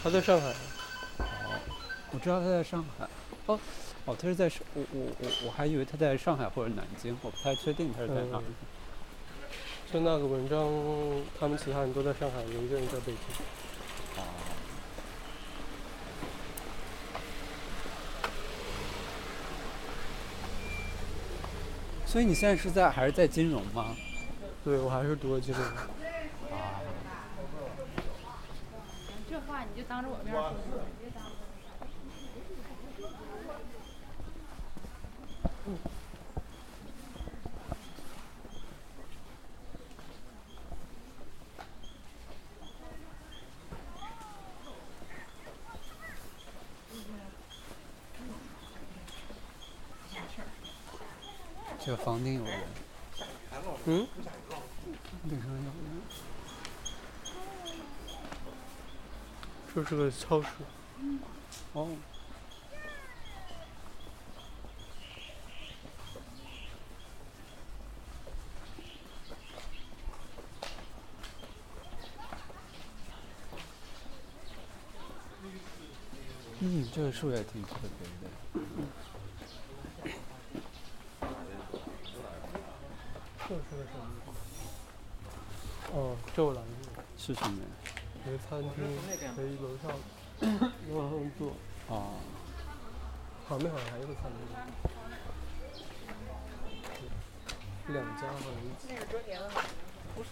[0.00, 0.48] 他在上海。
[0.48, 1.60] 哦
[2.12, 3.08] 我知道他在上海。
[3.46, 3.58] 哦，
[4.04, 8.42] 哦，他是在上，我我我我还以为他在上海或者南京，我不太确定他是在哪儿。
[8.46, 8.54] 嗯
[9.92, 10.70] 就那个文章，
[11.38, 13.16] 他们其他人都在上海，有一个人在北京。
[22.10, 23.94] 所以你现在是在还是在金融吗？
[24.64, 25.62] 对，我还是读了金融。
[29.30, 30.52] 这话你就当着我面说，
[59.90, 60.46] 是个超市。
[61.72, 61.88] 哦。
[76.60, 77.88] 嗯，这个树也挺特别
[78.22, 78.30] 的。
[83.48, 84.06] 这是个什么？
[85.92, 86.62] 哦，皱了。
[87.18, 87.68] 是什么呀？
[88.26, 88.76] 一个餐厅，
[89.34, 89.90] 可以楼上
[90.92, 91.52] 往上坐。
[91.88, 92.14] 啊，
[93.48, 94.38] 旁边好像还有个餐厅。
[97.88, 98.86] 两家好像一起。
[98.88, 99.62] 那是折叠的吗？
[100.14, 100.28] 不是。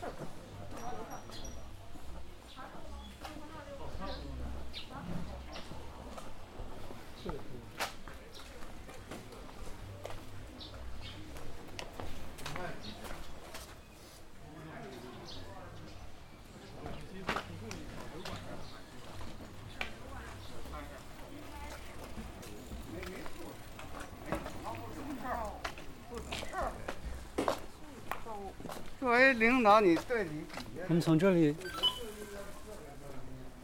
[29.39, 30.43] 领导，你对你
[30.89, 31.55] 我们从这里，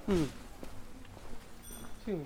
[0.06, 0.28] 嗯。
[2.04, 2.24] 进。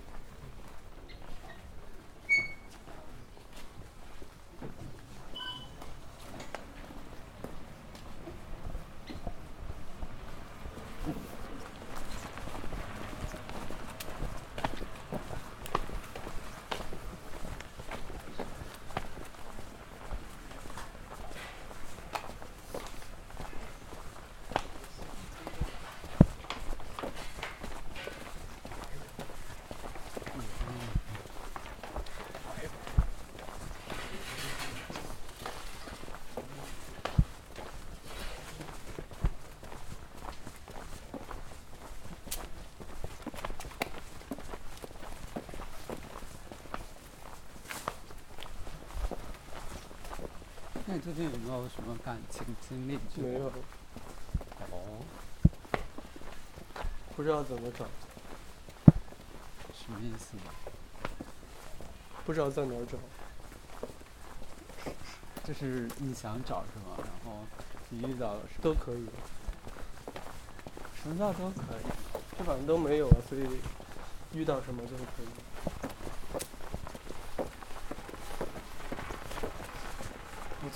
[50.88, 52.99] 那你最近有没有什么感情经历？
[53.15, 53.47] 没有。
[54.73, 54.99] 哦，
[57.15, 57.85] 不知道怎么找，
[59.73, 60.37] 什么意思？
[62.27, 62.99] 不知道在哪儿找。
[65.45, 66.97] 就是你想找什么？
[66.99, 67.47] 然后
[67.91, 69.07] 你遇到了是都可以，
[71.01, 71.87] 什么叫都可以？
[72.37, 73.47] 这反正都没有啊，所以
[74.37, 75.48] 遇到什么都可以。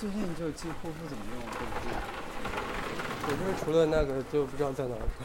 [0.02, 1.86] 最近就几乎不怎么用手机。
[3.22, 5.24] 我就是除了那个就不知道在哪儿找。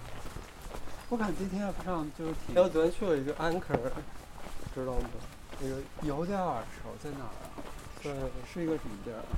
[1.10, 3.76] 我看今天 app 上就是挺还有昨天去了一个 Anchor，
[4.74, 5.10] 知道吗？
[5.60, 7.52] 那个有点耳熟，在哪儿啊？
[8.02, 8.10] 对
[8.50, 9.28] 是一个什么地儿啊？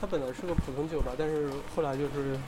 [0.00, 2.38] 它本来是个普通酒吧，但是后来就是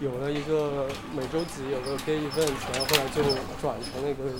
[0.00, 3.22] 有了一个每周几有个 gay event，然后后来就
[3.62, 4.32] 转成那个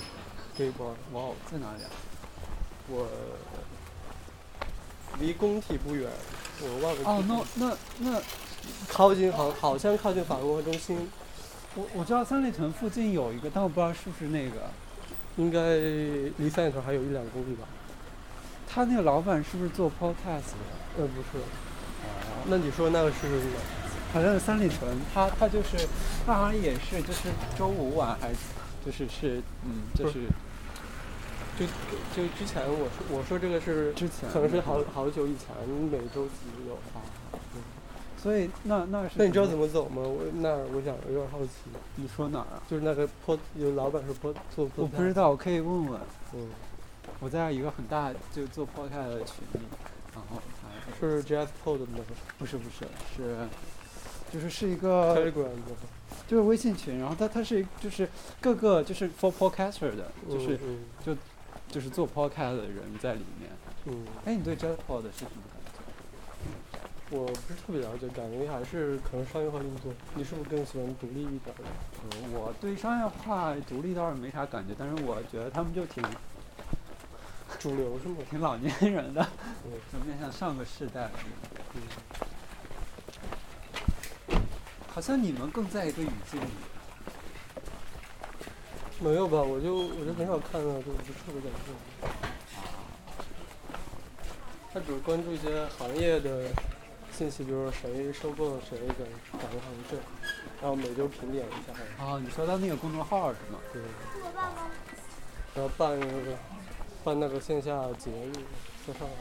[0.57, 0.91] gay bar。
[1.13, 1.89] 哇哦，在哪里啊？
[2.89, 3.07] 我
[5.21, 6.09] 离工体不远，
[6.61, 7.01] 我忘了。
[7.05, 8.21] 哦，那那那，
[8.89, 11.09] 靠近好好像靠近法国中心，
[11.75, 14.69] 我我知道三里屯附近有一个，但我不知道是不是那个。
[15.37, 15.77] 应该
[16.37, 17.65] 离三里屯还有一两公里吧。
[18.67, 20.97] 他那个老板是不是做 podcast 的？
[20.97, 21.37] 呃，不是。
[21.37, 23.59] 哦，那你说那个是哪？
[24.13, 25.87] 好像是三里屯，他他就是，
[26.25, 28.33] 他好像也是，就是周五晚还
[28.85, 30.19] 就是是嗯，就是
[31.65, 35.47] 就就之前我说我说这个是之前可能是好好久以前
[35.91, 36.31] 每周几
[36.67, 36.77] 有。
[38.17, 40.01] 所以那那是那你知道怎么走吗？
[40.03, 41.49] 我那儿我想有点好奇。
[41.95, 42.61] 你说哪儿啊？
[42.69, 44.83] 就是那个坡有老板是坡做坡。
[44.83, 45.99] 我不知道，我可以问问。
[46.33, 46.49] 嗯。
[47.19, 49.59] 我在一个很大就做 podcast 的群里，
[50.13, 51.99] 然后他是 Jazz Pod 吗？
[52.37, 52.85] 不是不是
[53.15, 53.47] 是，
[54.31, 55.49] 就是是一个 Telegram
[56.27, 58.07] 就是微信群，然后它它是就是
[58.39, 61.15] 各个就是 for podcaster 的，就是、嗯、就
[61.71, 63.49] 就是做 podcast 的人在里面。
[63.85, 64.05] 嗯。
[64.25, 67.17] 哎，你对 Jazz Pod 是什么感觉？
[67.17, 69.91] 我不是特别了解，感觉还是可能商业化运作。
[70.13, 71.63] 你是不是更喜欢独立一点的？
[72.03, 76.03] 呃，我对商业化独立倒是没啥感觉，但是我觉得他们就挺。
[77.59, 78.15] 主流是吗？
[78.29, 79.21] 挺老年人的，
[79.91, 81.11] 就面向上个世代。
[81.73, 81.81] 嗯。
[84.87, 86.45] 好像你们更在一个语境里。
[89.01, 89.41] 没有吧？
[89.41, 92.07] 我就我就很少看到，就不是特别感兴趣。
[94.71, 96.47] 他只是关注一些行业的
[97.11, 99.99] 信息，比如说谁收购了谁的哪个行业，
[100.61, 101.73] 然后每周评点一下。
[102.03, 103.59] 啊，你说他那个公众号是吗？
[103.73, 103.81] 对。
[105.55, 106.37] 然后办那个。
[107.03, 108.33] 办那个线下节日，
[108.85, 109.15] 在上海，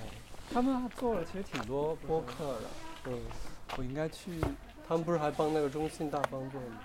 [0.53, 2.61] 他们做了其实挺多播客的。
[3.07, 3.19] 嗯，
[3.79, 4.39] 我应该去。
[4.87, 6.79] 他们不是还帮那个中信大方做吗？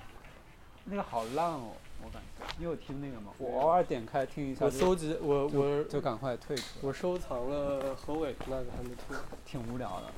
[0.85, 1.73] 那个好烂哦，
[2.05, 2.45] 我感觉。
[2.59, 3.31] 你有听那个吗？
[3.39, 4.63] 我偶尔点开听一下。
[4.63, 6.63] 我搜集，我我就赶快退出。
[6.81, 9.17] 我收藏了何伟那个还没听。
[9.43, 10.11] 挺无聊的。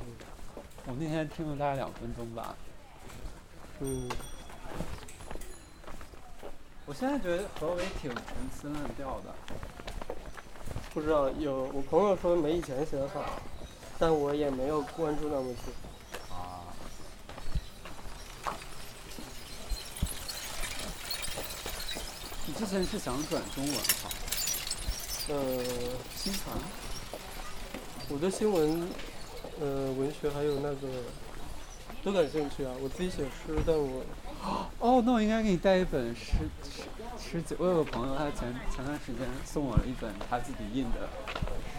[0.00, 0.06] 嗯。
[0.86, 2.56] 我那天听了大概两分钟吧。
[3.80, 4.08] 嗯。
[6.86, 9.34] 我现在觉得何伟挺陈词滥调的。
[10.94, 13.22] 不知道有我朋友说没以前写的好，
[13.98, 15.72] 但我也没有关注那么久。
[22.56, 24.08] 之前是想转中文哈？
[25.28, 25.34] 呃，
[26.14, 26.56] 新传。
[28.08, 28.88] 我对新闻、
[29.60, 30.88] 呃文学还有那个
[32.04, 32.70] 都感兴趣啊。
[32.80, 34.04] 我自己写诗，但我
[34.78, 36.32] 哦，那我应该给你带一本诗
[36.62, 36.82] 诗
[37.18, 37.56] 诗集。
[37.58, 41.08] 我有个朋友，他前前段时间送我了一本他自己印的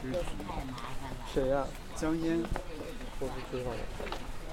[0.02, 0.18] 诗集。
[1.34, 1.66] 谁呀、
[1.96, 2.42] 江烟，
[3.20, 3.72] 我不知道，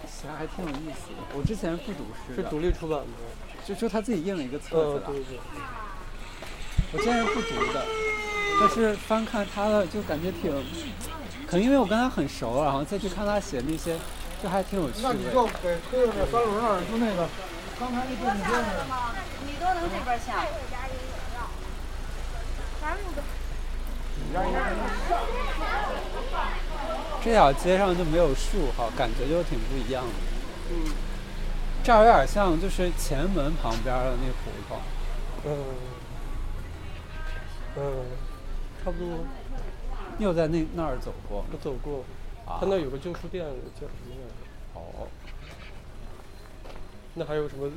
[0.07, 1.37] 其实还挺有意思的。
[1.37, 3.07] 我之前不读诗，是独立出版的。
[3.65, 5.07] 就就他自己印了一个册，子的。
[5.07, 5.39] 对对。
[6.93, 7.83] 我之前是不读的，
[8.61, 10.53] 但是翻看他的就感觉挺，
[11.47, 13.97] 可能因为我跟他很熟，然后再去看他写那些，
[14.43, 15.47] 就还挺有趣那你就。
[15.63, 17.27] 给推到那三轮那儿，就那个
[17.81, 19.15] 刚才那电梯间那儿。
[19.47, 20.45] 你都能这边下。
[27.25, 30.11] 这条街上就没有树哈，感觉就挺不一样的。
[30.71, 30.93] 嗯
[31.85, 34.81] 这儿有点像就是前门旁边的那胡同。
[35.45, 35.65] 嗯
[37.77, 38.05] 嗯，
[38.85, 39.09] 差不多。
[40.19, 41.45] 你有在那那儿走过？
[41.51, 42.05] 我走过，
[42.47, 43.45] 啊他那有个旧书店，
[43.75, 44.35] 叫什么来着？
[44.75, 45.09] 哦，
[47.15, 47.71] 那还有什么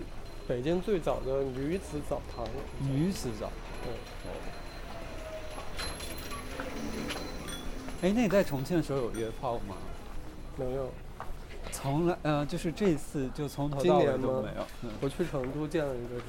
[0.47, 2.45] 北京最早的女子澡堂？
[2.81, 3.49] 女子澡。
[3.85, 3.89] 嗯，
[8.01, 9.77] 哎，那你在重庆的时候有约炮吗？
[10.57, 10.91] 没有。
[11.71, 14.67] 从来，呃，就是这一次就从头今到尾年都没有。
[14.83, 16.25] 嗯，我去成都见了一个人，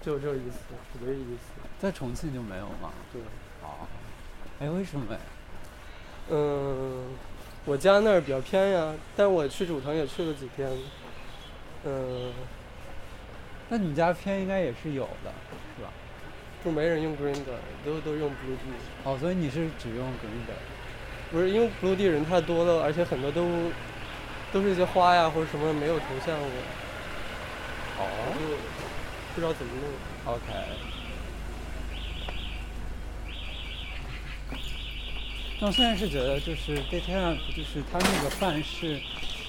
[0.00, 0.56] 就这一次，
[1.04, 1.59] 唯一一次。
[1.80, 2.92] 在重庆就没有吗？
[3.12, 3.22] 对。
[3.62, 3.88] 哦，
[4.60, 5.20] 哎，为什么呀？
[6.28, 7.06] 嗯，
[7.64, 10.70] 我家那儿比较偏呀，但我去主城也去了几天。
[11.84, 12.32] 嗯，
[13.70, 15.32] 那你们家偏应该也是有的，
[15.76, 15.90] 是吧？
[16.62, 18.70] 就没人用 Grinder，都都用 Blue D。
[19.04, 20.58] 哦，所以你是只用 Grinder。
[21.32, 23.48] 不是因为 Blue D 人太多了，而且很多都
[24.52, 26.46] 都是一些花呀或者什么没有头像的，
[27.98, 28.04] 哦
[28.34, 28.40] 就
[29.34, 30.34] 不知道怎么弄。
[30.34, 30.89] ，OK。
[35.60, 38.98] 那我现在是觉得，就是 app，就是它那个范式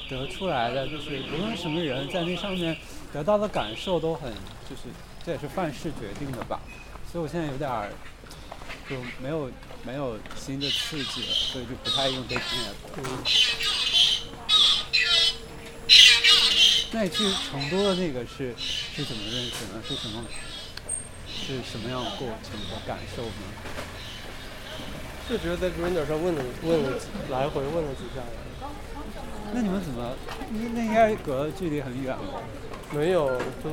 [0.09, 2.75] 得出来的，就是无论什么人在那上面
[3.13, 4.29] 得到的感受都很，
[4.69, 4.81] 就是
[5.25, 6.59] 这也是范式决定的吧。
[7.09, 7.89] 所以我现在有点儿
[8.89, 9.49] 就没有
[9.85, 12.25] 没有新的刺激了，所以就不太用。
[12.27, 13.23] 嗯，
[16.91, 19.81] 那你去成都的那个是是怎么认识呢？
[19.87, 20.25] 是什么
[21.29, 23.31] 是什么样的过程和感受呢？
[25.31, 28.67] 就只有在 Grinder 上问了问了几来回问了几下呀，
[29.53, 30.11] 那你们怎么？
[30.51, 32.41] 那那应该隔的距离很远吧？
[32.91, 33.29] 没有，
[33.63, 33.71] 都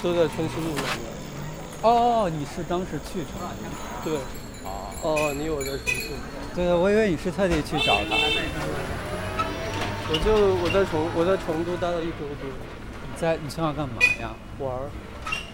[0.00, 0.96] 都在春熙路那边。
[1.82, 3.40] 哦，你是当时去成
[4.04, 4.10] 都？
[4.10, 4.18] 对，
[4.62, 6.12] 哦，哦，你有在重庆？
[6.54, 8.14] 对对，我以为你是特地去找他。
[10.12, 10.30] 我就
[10.62, 14.30] 我在成我在成都待了一周多，你在你去那干嘛呀？
[14.60, 14.90] 玩儿。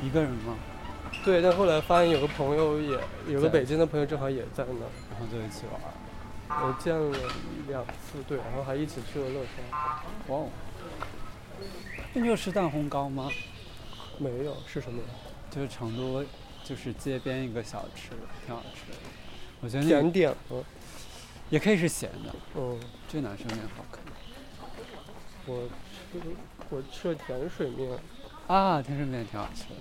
[0.04, 0.54] 一个人吗？
[1.26, 2.96] 对，但后来发现有个朋友也
[3.26, 6.62] 有个北京的朋友正好也在那，然后就一起玩。
[6.62, 9.80] 我见了一两次，对，然后还一起去了乐山。
[10.28, 10.48] 哇哦，
[12.14, 13.28] 那你有吃蛋烘糕吗？
[14.18, 15.02] 没有，是什么？
[15.50, 16.24] 就是成都，
[16.62, 18.10] 就是街边一个小吃，
[18.46, 18.98] 挺好吃的。
[19.60, 20.62] 我觉得甜点吗？
[21.50, 24.00] 也可以是咸的，嗯，这男生面好看。
[25.44, 25.68] 我
[26.12, 26.20] 吃
[26.70, 27.98] 我吃了甜水面，
[28.46, 29.74] 啊，甜水面挺好吃的。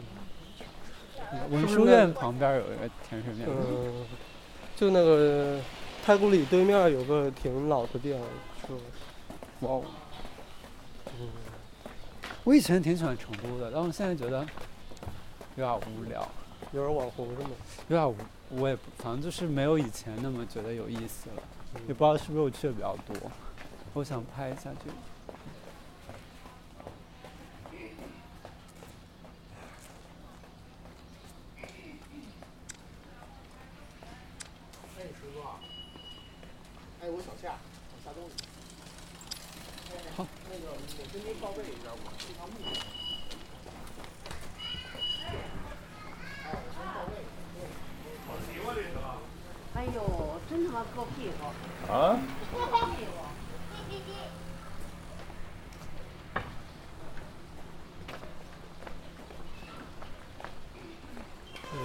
[1.50, 4.06] 文殊院旁边有一个甜水面，嗯，
[4.76, 5.60] 就那个
[6.06, 8.20] 太古里对面有个挺老的店，
[8.66, 8.80] 吃了。
[9.62, 9.84] 哇哦！
[11.20, 11.30] 嗯，
[12.44, 14.46] 我以前挺喜欢成都的，但我现在觉得
[15.56, 16.28] 有点无聊，
[16.72, 17.50] 有点网红是吗？
[17.88, 18.16] 有点无，
[18.62, 21.42] 我也不，反正就是没有以前那么觉得有意思了。
[21.88, 23.16] 也不知道是不是我去的比较多，
[23.94, 24.96] 我想拍一下这个。
[34.98, 35.42] 哎，师哥，
[37.02, 37.58] 哎，我小夏，
[37.92, 38.32] 我夏东西。
[40.16, 40.26] 好。
[40.50, 40.78] 那个，我
[41.12, 42.72] 跟您报备一下，我是一趟木匠。
[46.46, 47.14] 哎，我先报备。
[49.76, 50.00] 哎呦，
[50.50, 51.52] 真他妈硌屁股！
[51.88, 52.20] 啊？
[52.52, 53.12] 硌屁股！
[61.74, 61.78] 嗯，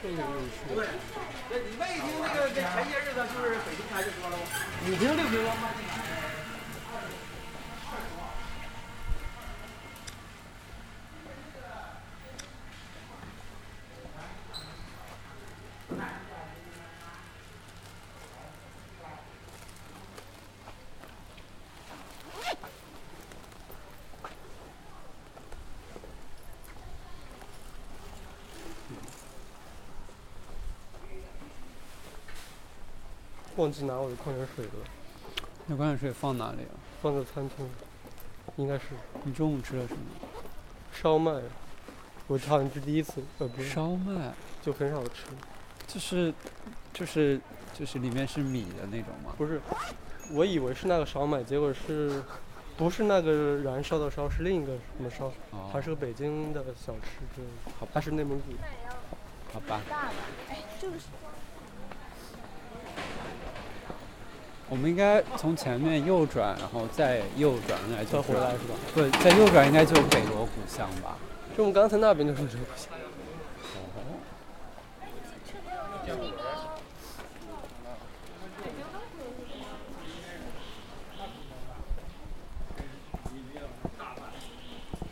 [0.00, 0.16] 挺有
[0.48, 0.86] 趣的。
[1.48, 4.42] 对，你们一听那个这前些日子就是北京台就说了吗？
[4.86, 5.50] 五瓶六瓶吗？
[33.58, 34.70] 忘记拿我的矿泉水了，
[35.66, 36.70] 那矿泉水放哪里了？
[37.02, 37.68] 放在餐厅，
[38.54, 38.84] 应该是
[39.24, 40.00] 你中午吃了什么？
[40.92, 41.32] 烧麦。
[42.28, 44.32] 我好像是第一次，呃，不是，烧麦，
[44.62, 45.24] 就很少吃。
[45.88, 46.32] 就是，
[46.92, 47.40] 就是，
[47.74, 49.34] 就是里面是米的那种吗？
[49.36, 49.60] 不是，
[50.30, 52.22] 我以为是那个烧麦，结果是，
[52.76, 55.32] 不是那个燃烧的烧，是另一个什么烧？
[55.50, 58.52] 哦还是个北京的小吃之类的，好吧它是内蒙古。
[59.52, 59.80] 好吧。
[64.70, 68.74] 我们应该从前面右转，然后再右转，应该就再回来是吧？
[68.94, 71.16] 对，再右转应该就是北锣鼓巷吧？
[71.56, 72.64] 就我们刚才那边就是这个。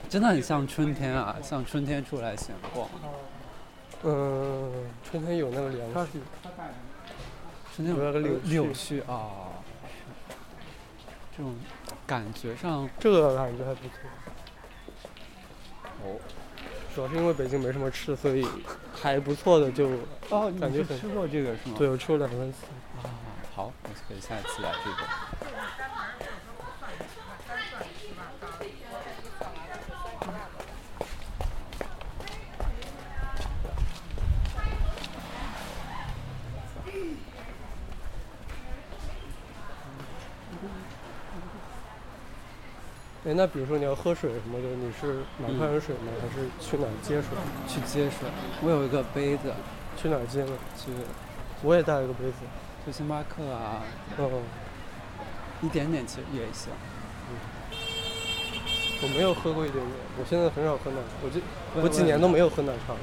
[0.09, 2.89] 真的很像春天啊，像春天出来闲逛。
[4.05, 4.73] 嗯，
[5.05, 6.21] 春天有那个凉气，
[7.75, 9.46] 春天有那个柳柳絮絮啊，
[11.37, 11.55] 这种
[12.07, 13.99] 感觉上这个感觉还不错。
[16.03, 16.17] 哦
[16.95, 18.47] 主要是因为北京没什么吃，所以
[18.95, 19.87] 还不错的就
[20.31, 21.75] 哦，你感觉吃过这个是吗？
[21.77, 22.65] 对我吃过两三次。
[23.03, 23.13] 啊，
[23.55, 24.97] 好，我可以下一次来这个。
[43.37, 46.09] 那比如说你要喝水什么的，你是买矿泉水吗？
[46.17, 47.37] 还是去哪儿接水？
[47.69, 48.27] 去接水，
[48.63, 49.53] 我有一个杯子，
[49.95, 50.53] 去哪儿接呢？
[50.75, 50.91] 去
[51.63, 52.41] 我也带了个杯子。
[52.87, 53.83] 去星巴克啊，
[54.17, 54.31] 嗯，
[55.61, 56.73] 一点点其实也行。
[59.03, 61.39] 我没有喝过一点点，我现在很少喝奶茶，我这
[61.77, 63.01] 我我几年都没有喝奶茶了。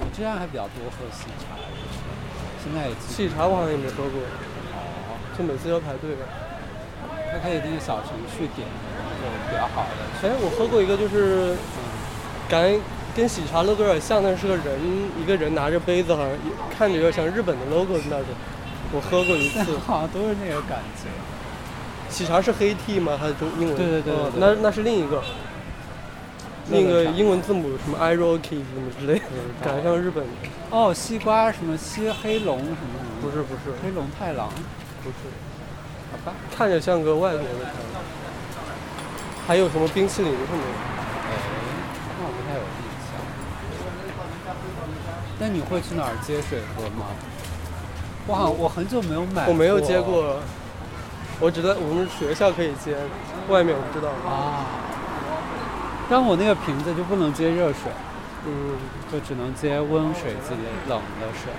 [0.00, 1.60] 我之前还比较多喝喜茶，
[2.64, 6.16] 现在也喜茶我好像也没喝过，哦，就每次要排队。
[7.32, 8.66] 它可以那个小程序点，
[9.20, 10.28] 就比较好的。
[10.28, 11.54] 哎，我喝过一个就是，
[12.48, 12.80] 感觉
[13.14, 14.80] 跟喜茶 logo 有点像，但是是个人，
[15.20, 16.30] 一个人拿着杯子，好像
[16.76, 18.26] 看着有点像日本的 logo 的那种。
[18.92, 19.78] 我喝过一次。
[19.86, 21.08] 好像都是那个感觉。
[22.08, 23.16] 喜茶是黑 T 吗？
[23.20, 23.76] 还是中英文？
[23.76, 25.22] 对对对对对哦那那是另一个，
[26.70, 29.24] 另一个英文字母什么 i r o k 什么之类的，
[29.62, 30.24] 感觉像日本。
[30.70, 33.22] 哦，西瓜什么西黑龙什么什么？
[33.22, 34.48] 不是不是黑龙太郎，
[35.04, 35.14] 不是，
[36.10, 36.36] 好吧。
[36.56, 37.46] 看着像个外国的。
[39.50, 40.68] 还有什么冰淇淋什么的？
[41.26, 41.34] 哎，
[42.20, 43.18] 那我不太有印象。
[45.40, 47.06] 那你会去哪儿接水喝吗？
[48.28, 50.00] 我好我很久没有买，我没有接。
[50.00, 50.38] 过，
[51.40, 52.94] 我只在我们学校可以接，
[53.48, 54.12] 外面我不知道。
[54.22, 54.62] 啊，
[56.08, 57.90] 但我那个瓶子就不能接热水，
[58.46, 58.78] 嗯，
[59.10, 61.50] 就只能接温水自己冷的水。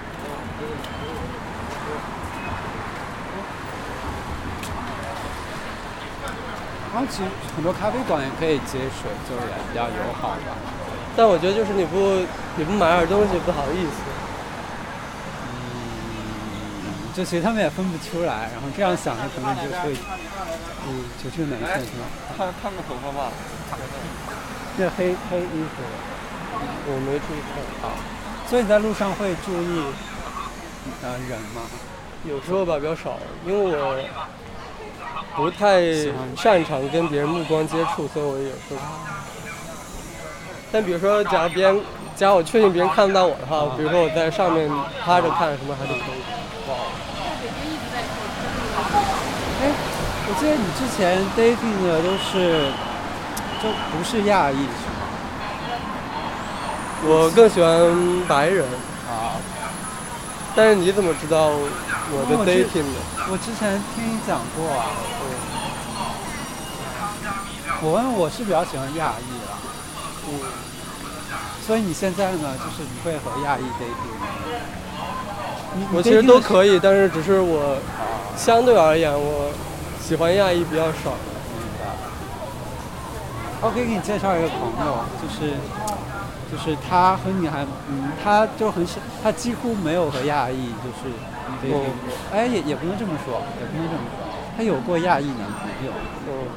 [6.94, 10.58] 然后其实很多咖啡馆也可以接水，就是也比较友好吧。
[11.16, 12.26] 但我觉得就是你不
[12.56, 14.04] 你不买点东西不好意思。
[15.48, 19.96] 嗯，就其实他们也分不出来，然后这样想，他可能就会，
[20.88, 22.04] 嗯，就这个男生是吧？
[22.38, 23.32] 看看个头发吧。
[24.78, 25.84] 那黑黑衣服，
[26.88, 27.60] 我没注意看。
[27.82, 27.96] 好，
[28.50, 29.84] 所以你在路上会注意
[31.04, 31.62] 呃人吗？
[32.24, 33.98] 有时候吧比较少，因为我
[35.36, 35.82] 不太
[36.36, 38.78] 擅长跟别人目光接触，所以我有时候。
[40.72, 41.82] 但比如说，假如别人，
[42.16, 44.70] 假如我确定别人看不到我的话，比如说我在上面
[45.04, 46.22] 趴着看什么还是可以。
[46.70, 46.76] 哇
[49.62, 49.64] 哎，
[50.28, 52.72] 我记得你之前 dating 的都是，
[53.62, 55.00] 就不是亚裔是吗？
[57.04, 57.68] 我更喜欢
[58.28, 58.64] 白人，
[59.10, 59.36] 啊，
[60.56, 63.00] 但是你怎么知道我的 dating 呢？
[63.32, 64.92] 我之前听你讲过啊。
[67.84, 69.58] 我问我是比较喜欢亚裔啊，
[70.28, 70.40] 嗯，
[71.66, 74.28] 所以你现在呢，就是你会和亚裔 dating 吗？
[75.74, 76.40] 你我其实都。
[76.40, 79.52] 可以，但是只是我啊，相对而言，我
[80.06, 81.16] 喜欢亚裔比较少。
[81.56, 81.88] 明白。
[83.62, 85.56] 我可以给你介绍一个朋友，就是
[86.52, 91.16] 就是他和你还，嗯，他就很少，他几乎没有和亚裔就是
[91.62, 91.82] 对过，
[92.34, 94.28] 哎，也也不能这么说，也不能这么说，
[94.58, 95.92] 他有过亚裔男朋友，
[96.28, 96.48] 嗯，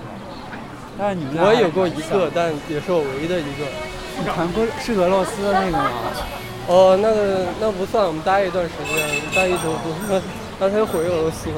[0.98, 3.64] 但是你们我也有过一个，但也是我唯一的一个。
[4.16, 5.90] 你谈过是俄罗斯的那个吗？
[6.68, 10.22] 哦，那个那不算，我们待一段时间，待一周多，
[10.60, 11.56] 然后他又回俄罗斯了。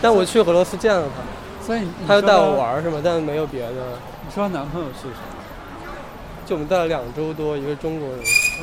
[0.00, 3.00] 但我去俄罗斯见了他，所以他又带我玩是吗？
[3.02, 3.98] 但没有别的。
[4.24, 5.31] 你说男朋友是谁？
[6.44, 8.18] 就我们待了两周多，一个中国人，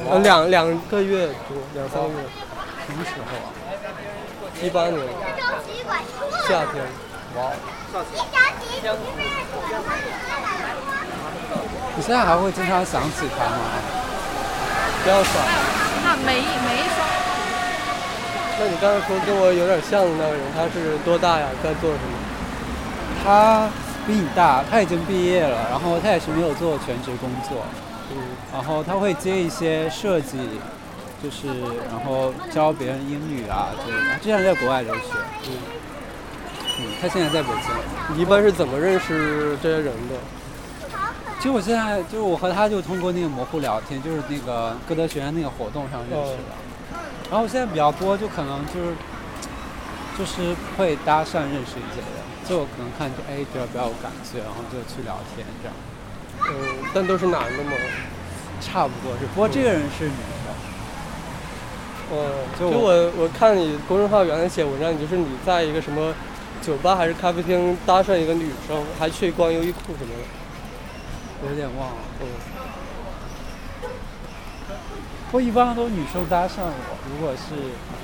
[0.10, 2.16] 呃，两两个月多，两三个月。
[2.86, 3.50] 什么时候啊？
[4.62, 5.00] 一八年。
[6.48, 6.84] 夏天。
[7.38, 7.52] 哇。
[11.96, 13.58] 你现在还会经常想起他吗？
[15.04, 15.42] 不要耍。
[16.04, 17.06] 那没没耍。
[18.60, 21.48] 那你刚才说跟我有点像的那个人，他是多大呀？
[21.64, 22.12] 在做什么？
[23.24, 23.70] 他
[24.08, 27.64] 比你大，他已经毕业了，然后他也是没有做全职工作。
[28.12, 28.18] 嗯。
[28.54, 30.38] 然后他会接一些设计，
[31.24, 31.48] 就是
[31.90, 34.16] 然后教别人英语啊之类的。
[34.16, 35.02] 之前在国外留学。
[35.48, 35.58] 嗯。
[36.82, 38.16] 嗯，他现在在北京。
[38.16, 40.16] 你一般是怎么认识这些人的？
[41.38, 47.00] 其实我现在就是我和他就通过那个模糊聊天，就是那个歌德学院那个活动上认识的。
[47.30, 48.96] 然后我现在比较多，就可能就是
[50.18, 52.19] 就是会搭讪认识一些人，
[52.50, 55.76] 就可能看就哎觉得比较有感觉，然后就去聊天这样。
[56.50, 57.72] 嗯，但都是男的吗？
[58.60, 60.50] 差不多是，不过这个人是女的。
[62.12, 66.14] 哦，就我我看你公众号原来写文章，你就是你在一个什么
[66.62, 71.48] 酒吧还是咖啡厅搭讪一个女生，还去逛优衣库什么的。
[71.48, 72.26] 有点忘了，嗯。
[75.32, 77.99] 我一般都女生搭讪我，如果是，嗯，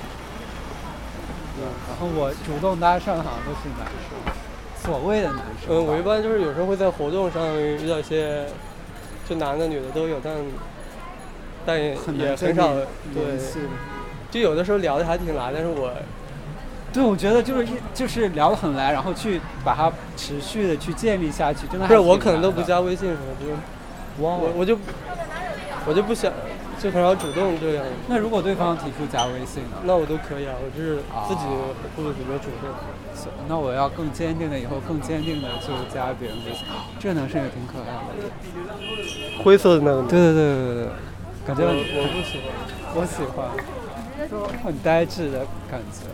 [1.88, 4.32] 然后我主动搭讪好像都是男生，
[4.82, 5.68] 所谓的男生。
[5.68, 8.46] 嗯，我一般就是有时候会在活动上遇到一些，
[9.28, 10.34] 就男的女的都有，但
[11.64, 12.74] 但也也很少
[13.14, 13.38] 对，
[14.30, 15.92] 就有的时候聊的还挺来，但是我。
[16.92, 24.78] 对，我觉得就是一就是聊得很来，然后去把它持续的去建立下去，真的不是我可能都不加微信什么，就我我就
[25.84, 26.32] 我就不想，
[26.78, 27.84] 就很少主动这样。
[28.06, 29.78] 那如果对方提出加微信呢？
[29.84, 30.96] 那我都可以啊，我就是
[31.26, 31.42] 自己
[31.96, 32.70] 不怎么主动。
[33.48, 36.66] 那我要更坚定的，以后更坚定的就加别人微信。
[37.00, 40.02] 这个男生也挺可爱的，灰色的那个。
[40.02, 40.88] 对对对对对，
[41.46, 41.72] 感觉我
[42.12, 42.46] 不喜欢，
[42.94, 43.48] 我喜欢，
[44.62, 46.06] 很呆滞的感觉。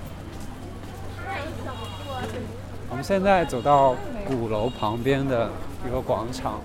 [2.88, 5.50] 我们现在走到鼓楼旁边的
[5.86, 6.60] 一个广场。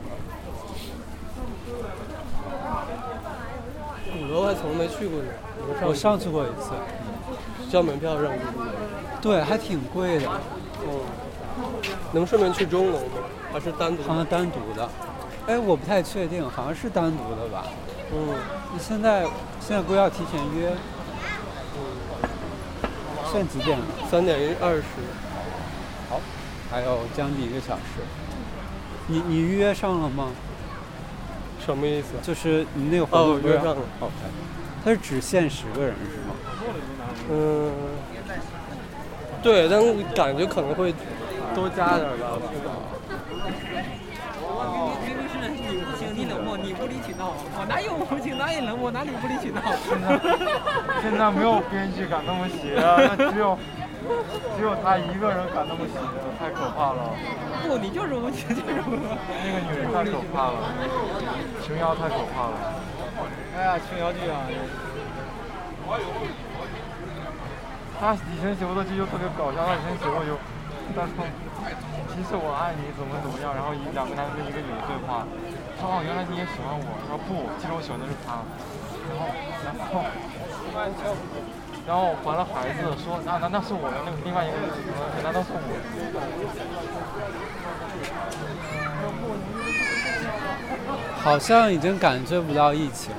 [4.28, 5.30] 鼓楼还从没去过呢，
[5.88, 6.72] 我上去过一次，
[7.72, 8.30] 交门票是
[9.22, 10.30] 对，还挺贵的。
[10.84, 11.00] 嗯，
[12.12, 13.24] 能顺便去钟楼吗？
[13.54, 14.04] 还是单独？
[14.04, 14.90] 好像单独的。
[15.48, 17.64] 哎，我不太确定，好像是单独的吧。
[18.14, 18.36] 嗯。
[18.74, 19.24] 你现在
[19.62, 20.76] 现在不要提前约。
[21.78, 21.80] 嗯。
[23.32, 23.86] 现在几点了？
[24.12, 24.84] 三点二十。
[26.10, 26.20] 好，
[26.70, 28.04] 还有将近一个小时。
[29.08, 30.28] 你你预约上了吗？
[31.68, 32.08] 什么意思？
[32.24, 33.82] 就是你那个活动约上了。
[34.00, 34.14] OK。
[34.84, 36.34] 它是只限十个人是吗？
[37.30, 37.72] 嗯。
[39.44, 39.80] 对，但
[40.16, 40.94] 感觉可能会
[41.54, 42.40] 多加点吧。
[45.04, 47.36] 明明是你无情，你冷漠，你无理取闹。
[47.56, 49.62] 我哪有无情，哪有冷漠，哪里无理取闹？
[49.88, 50.20] 现在
[51.02, 53.58] 现在没有编剧敢那么写啊，那只有。
[54.56, 56.00] 只有他一个人敢那么写，
[56.40, 57.14] 太可怕了。
[57.68, 60.72] 不，你就是无情，就是无那个女人太可怕了，
[61.62, 62.56] 琼瑶太可怕了。
[63.58, 64.48] 哎呀，琼瑶剧啊！
[68.00, 70.38] 他以前写过的剧就特别搞笑，他以前写过有，
[70.96, 71.12] 但是
[72.14, 75.26] 其实我爱你怎么怎么样，然后一两个男生一个女的对话，
[75.82, 78.46] 他说原来你也喜欢我，他说不，其实我喜欢的是他，
[79.10, 79.28] 然后
[79.66, 80.06] 然后。
[81.88, 85.58] 然后怀了孩子，说那那那是我的那个另外一个女儿，难道是我？
[91.24, 93.18] 好像已经感觉不到疫情了，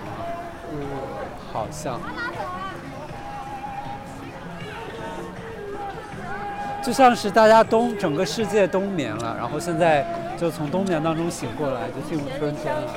[0.72, 0.78] 嗯，
[1.50, 1.98] 好像，
[6.82, 10.06] 就像是大家冬整个世界冬眠了，然后现在
[10.36, 12.94] 就从冬眠当中醒过来，就进入春天了，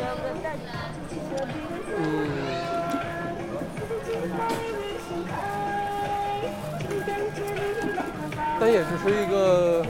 [8.72, 9.86] 也只是一个，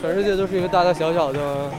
[0.00, 1.70] 全世界都是一个大大小小的，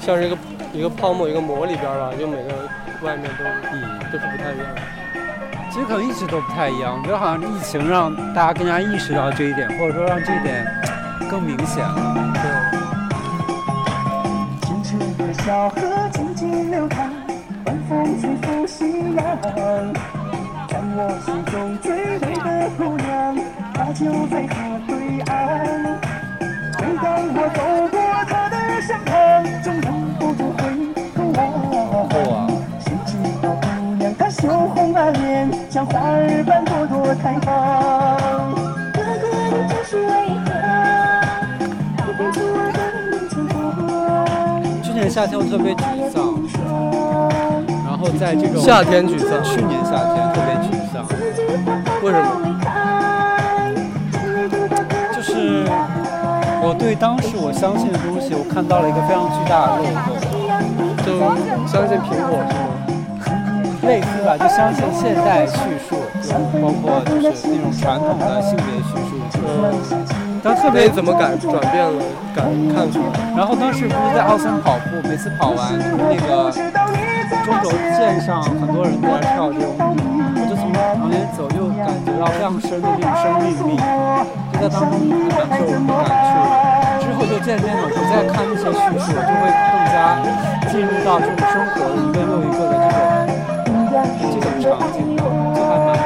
[0.00, 0.36] 像是一个
[0.72, 2.68] 一个泡沫一个膜里边吧，就每个
[3.02, 4.66] 外面都嗯都是不太一样。
[5.70, 10.66] 其实可能一直都不太一样，我觉得好像疫情让大家更加意识到这一点，或者说让这一点
[11.30, 12.32] 更明显了。
[12.34, 12.50] 对。
[17.88, 18.84] 风吹拂夕
[19.16, 19.26] 阳，
[20.96, 21.86] 我心中最
[22.20, 23.36] 美的姑娘，
[23.74, 24.46] 她就在
[25.20, 25.36] 对岸。
[26.80, 27.04] 每当
[27.34, 27.60] 我走
[27.90, 27.94] 过
[28.26, 29.12] 她的身旁，
[29.62, 30.62] 总忍不住回
[31.12, 31.20] 头
[32.30, 32.48] 望。
[32.80, 33.12] 谁知
[33.42, 33.66] 道姑
[33.98, 37.48] 娘她羞红了脸，像花儿般朵朵开放。
[38.92, 40.08] 哥哥，你这是为
[40.44, 40.48] 何？
[41.98, 42.78] 你背出我的
[43.10, 44.80] 面前过。
[44.82, 46.16] 去年夏天我特别沮丧，
[47.84, 51.04] 然后在这种夏天沮丧去年夏天特别沮丧，
[52.02, 52.49] 为什么？
[55.50, 55.66] 是
[56.62, 60.14] 我对当时我相信的东西，我看到了一个非常巨大的漏洞，
[61.02, 61.18] 就
[61.66, 62.70] 相信苹果是吗？
[63.82, 66.30] 类似吧，就相信现代叙述，就
[66.62, 68.94] 包括就是那种传统的性别叙
[69.34, 69.42] 述，
[70.42, 71.98] 但特别怎么改转变了？
[72.36, 73.00] 改看法？
[73.34, 76.52] 然后当时不是在奥森跑步，每次跑完就是那个
[77.42, 79.98] 中轴线上很多人都在跳这种舞，
[80.36, 83.80] 我就从旁边走，就感觉到非常深的这种生命力，
[84.60, 85.08] 在当中很
[85.48, 86.36] 难受、很感触。
[87.00, 90.20] 之后就渐渐的不再看那些叙述，就会更加
[90.68, 96.04] 进入到这种生活的一个又一个的这种这种场景，就还蛮有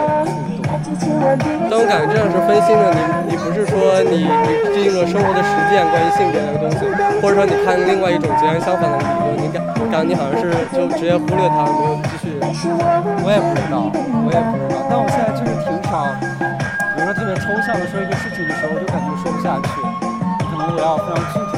[0.95, 1.27] 触动。
[1.69, 6.87] 但我感觉这样是分心的，你你不是说你你进入了生活的实践关于性别的东西，
[7.21, 9.59] 或者说你看另外一种截然相反的理论，你感
[9.91, 12.39] 感觉你好像是就直接忽略它，没有继续。
[13.23, 13.91] 我也不知道，
[14.25, 14.87] 我也不知道。
[14.89, 16.07] 但我现在就是挺少，
[17.25, 19.81] 特别抽象的说一个事情的时候，我就感觉说不下去，
[20.45, 21.54] 可能我要非常具体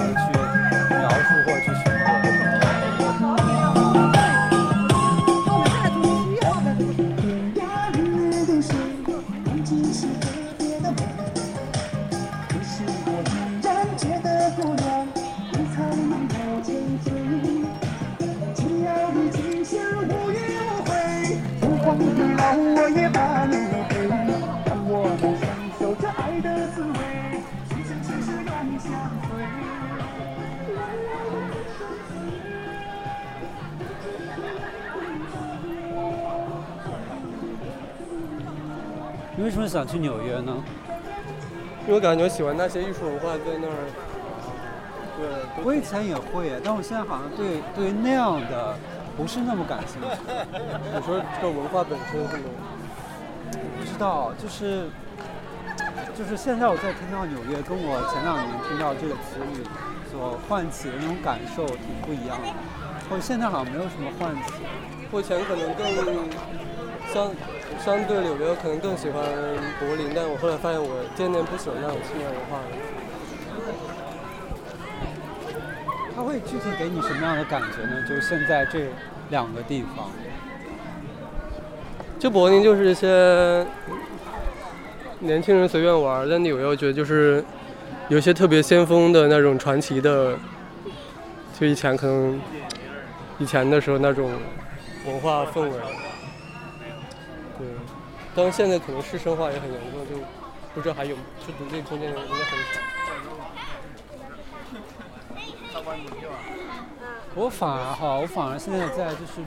[39.96, 40.52] 去纽约呢？
[41.84, 43.88] 因为我感觉喜欢那些艺术文化在那儿，
[45.16, 48.76] 对，我以前也会，但我现在好像对对那样的
[49.16, 50.08] 不是那么感兴趣。
[50.92, 52.44] 你说这文化本身是吗？
[53.78, 54.90] 不知道，就是
[56.14, 59.64] 就是现在我在听到纽约，跟我前两年听到这个词语
[60.12, 62.52] 所唤起的那种感受挺不一样的。
[63.08, 64.60] 我现在好像没有什么唤起。
[65.12, 65.86] 我以前可能更
[67.16, 67.32] 相
[67.82, 69.24] 相对纽约可能更喜欢
[69.80, 72.64] 柏林，但我后来发现我渐渐不喜欢那种青年文化了。
[76.14, 78.04] 它会具体给你什么样的感觉呢？
[78.06, 78.90] 就是现在这
[79.30, 80.10] 两个地方，
[82.18, 83.66] 就柏林就是一些
[85.20, 87.42] 年轻人随便玩，但纽约我觉得就是
[88.08, 90.36] 有些特别先锋的那种传奇的，
[91.58, 92.38] 就以前可能
[93.38, 94.30] 以前的时候那种
[95.06, 95.70] 文化氛围。
[98.36, 100.16] 对，但是现在可能师生化也很严重，就
[100.74, 102.80] 不知道还有就独立空间的人应该很少。
[107.34, 109.40] 我反而哈，我反而现在在就是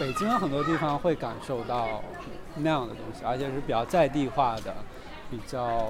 [0.00, 2.02] 北京很多地方会感受到
[2.56, 4.74] 那样的东西，而且是比较在地化的，
[5.30, 5.88] 比较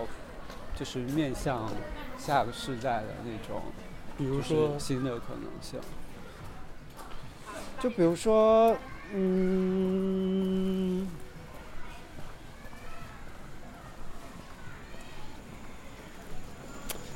[0.74, 1.70] 就是面向
[2.16, 3.62] 下个世代的那种，
[4.16, 5.78] 比如就是说新的可能性。
[7.80, 8.76] 就比如说，
[9.12, 11.06] 嗯，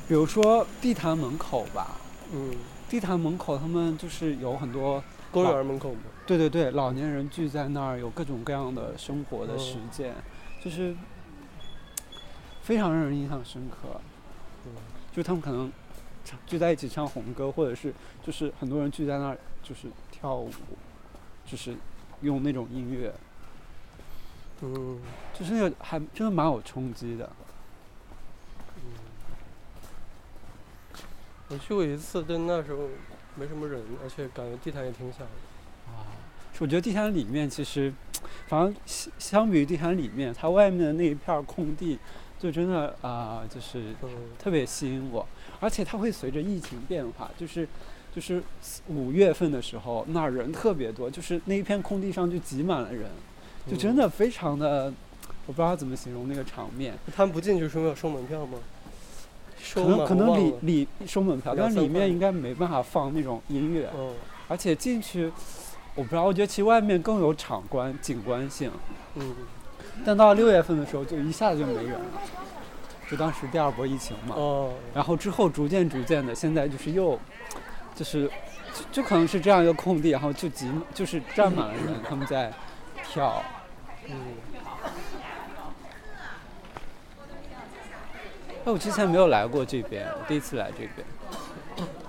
[0.07, 1.97] 比如说地坛门口吧，
[2.33, 2.51] 嗯，
[2.89, 5.01] 地坛门口他们就是有很多
[5.31, 10.13] 公园门口嘛，对对对，老年人聚在那儿，有各种各样的生活的实践，
[10.63, 10.95] 就是
[12.61, 13.99] 非常让人印象深刻。
[14.65, 14.71] 嗯，
[15.11, 15.71] 就他们可能
[16.25, 17.93] 唱聚在一起唱红歌，或者是
[18.25, 20.49] 就是很多人聚在那儿就是跳舞，
[21.45, 21.75] 就是
[22.21, 23.13] 用那种音乐，
[24.61, 24.99] 嗯，
[25.33, 27.29] 就是那个还真的蛮有冲击的。
[31.53, 32.89] 我去过一次，但那时候
[33.35, 35.25] 没什么人，而且感觉地毯也挺小的。
[35.93, 36.01] 啊
[36.59, 37.93] 我觉得地毯里面其实，
[38.47, 41.99] 反正相相比于地毯里面，它外面的那一片儿空地，
[42.39, 45.27] 就真的啊、就是嗯，特别吸引我，
[45.59, 47.67] 而且它会随着疫情变化，就是
[48.15, 48.41] 就是
[48.87, 53.09] 五月份的时候，那儿人特别多，就是那一片空地上就挤满了人，
[53.67, 54.93] 就真的非常的，
[55.45, 58.57] 我不知道怎么形容那个场面，他们不进去是因为要收门票吗？
[59.73, 59.81] 可？
[59.81, 64.13] 能可能里里收门票，但两三块里面应该没办法放那种音乐，嗯，
[64.47, 65.31] 而且进去
[65.95, 68.71] 我不知道，我觉得其实外面更有场观景观性，
[69.15, 69.35] 嗯，
[70.05, 72.05] 但到六月份的时候就一下子就没人了，
[73.09, 77.19] 就当时第二波疫情嘛，哦，然后之后逐渐逐渐的，现在就是又，
[77.95, 78.27] 就是
[78.73, 82.51] 就就可能是这样一个空地，然后就挤就是站满了人，他们在
[83.03, 83.41] 跳。
[84.09, 84.15] 嗯，
[88.65, 91.05] 哎，我之前没有来过这边，我第一次来这边。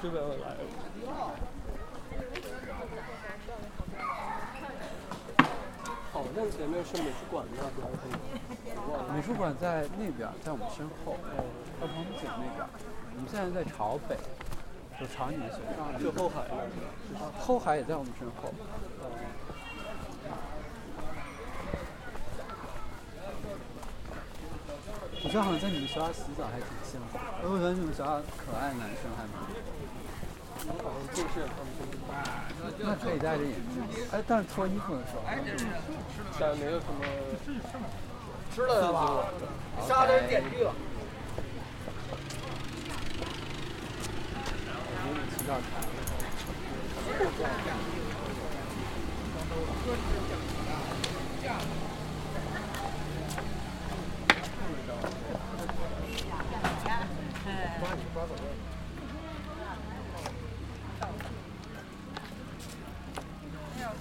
[0.00, 0.58] 这边我来了。
[6.12, 7.82] 好像前面是美术馆那边。
[9.16, 11.16] 美术馆在那边，在我们身后，
[11.80, 12.64] 在鹏景那边。
[13.16, 14.16] 我们现在在朝北，
[15.00, 15.98] 就朝你们学校。
[15.98, 17.32] 就后海那边。
[17.40, 18.54] 后海也在我们身后。
[25.24, 27.08] 我觉得好像在你们学校洗澡还挺像的，
[27.48, 29.40] 我觉得你们学校可爱男生还蛮
[31.14, 31.48] 就是
[32.78, 35.22] 那可以戴着眼镜，哎，但是脱衣服的时候，
[36.38, 37.04] 但没有什么
[38.54, 39.28] 吃了的吧？
[39.88, 40.74] 沙子点地了。
[45.36, 45.60] 洗澡台。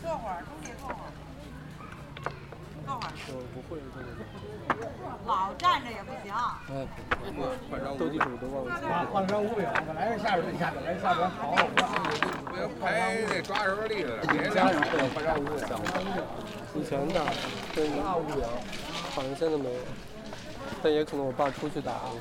[0.01, 0.95] 坐会儿，中间坐会儿，
[2.85, 3.11] 坐会儿。
[3.29, 4.07] 我不会这个。
[5.57, 6.33] 站着也不行。
[6.69, 6.87] 哎，
[7.97, 9.07] 斗地主都忘了。
[9.11, 11.55] 换成五饼，本来是下边下边来下边跑。
[12.45, 15.43] 不要拍那抓人力了，别家人会拍照物
[16.75, 17.21] 以前打，
[17.73, 18.49] 对，那无聊，
[19.13, 19.79] 好像现在没有，
[20.81, 22.11] 但也可能我爸出去打了。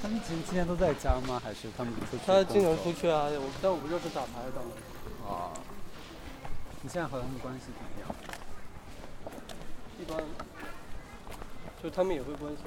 [0.00, 1.40] 他们今今天都在家吗？
[1.42, 2.22] 还是他们出去？
[2.26, 4.60] 他经常出去啊，我但我不就是打牌的。
[5.28, 5.50] 啊。
[6.84, 8.08] 你现在和他们关系怎么样？
[10.00, 10.18] 一般，
[11.82, 12.62] 就他们也会关心。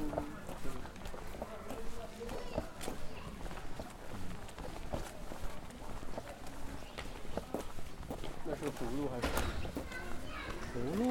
[8.43, 9.27] 那是葫芦还是？
[10.73, 11.03] 葫芦，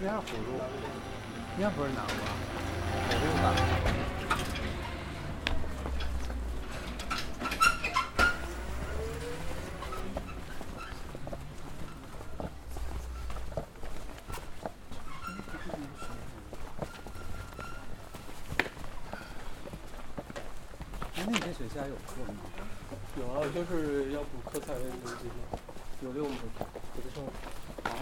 [0.00, 0.58] 应该是葫芦，
[1.56, 2.12] 应该不是南瓜，
[3.08, 4.13] 葫芦吧。
[21.26, 22.36] 那你这学期还有课吗？
[23.18, 25.58] 有啊，就是要补课才能进嘛，
[26.02, 27.24] 有六门课，补得上。
[27.24, 27.96] 啊？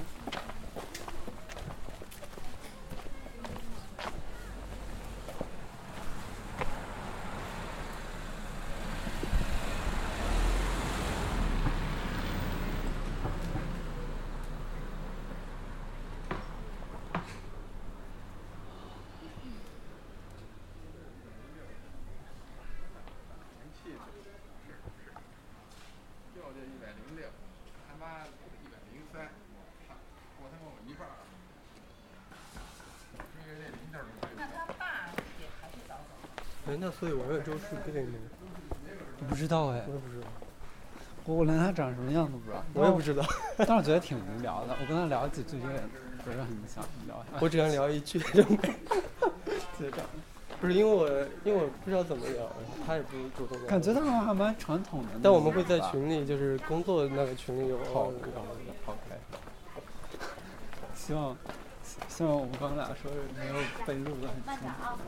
[26.35, 27.29] 掉价一百零六，
[27.87, 29.29] 他妈一百零三，
[30.41, 31.13] 我他妈我一半儿。
[33.15, 36.11] 这个这零头儿都那他爸也还是早走。
[36.67, 38.15] 哎，那所以王月洲是 gay 吗？
[39.21, 40.27] 我不知道哎，我也不知道。
[41.25, 42.65] 我我连他长什么样都不知道。
[42.75, 43.25] 我也不知道。
[43.57, 45.81] 但是我觉得挺无聊的，我跟他聊几句就也
[46.25, 47.39] 不是很想聊下。
[47.41, 48.57] 我只想聊一句就没
[49.79, 50.01] 结账。
[50.61, 51.09] 不是因为我
[51.45, 52.51] 因为我不知道怎么聊，
[52.85, 53.69] 他也不主动聊。
[53.69, 55.11] 感觉他好像还蛮传统的。
[55.23, 58.75] 但我们会在群里，就是工作那个群里有好聊的。
[58.87, 58.99] OK。
[60.97, 61.37] 希望
[62.09, 63.55] 希望我们刚才俩说的没有
[63.87, 64.99] 被录的很清楚。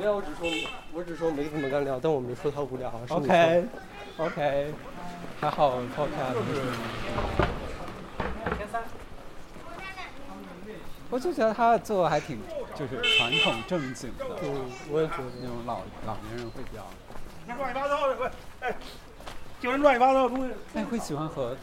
[0.00, 0.50] 没有，我只说
[0.94, 2.90] 我只说没怎么跟他聊，但我没说他无聊。
[2.90, 3.68] 是你说 OK
[4.16, 4.74] OK，
[5.38, 5.86] 还好是。
[8.56, 8.82] 前三。
[11.10, 12.38] 我就觉得他做的还挺
[12.74, 16.86] 就是传统正经的，嗯，我也觉得那种老老年人会比较。
[17.58, 18.74] 乱七八糟的，快，哎，
[19.60, 20.54] 就人乱七八糟的东西。
[20.72, 21.54] 那你会喜欢和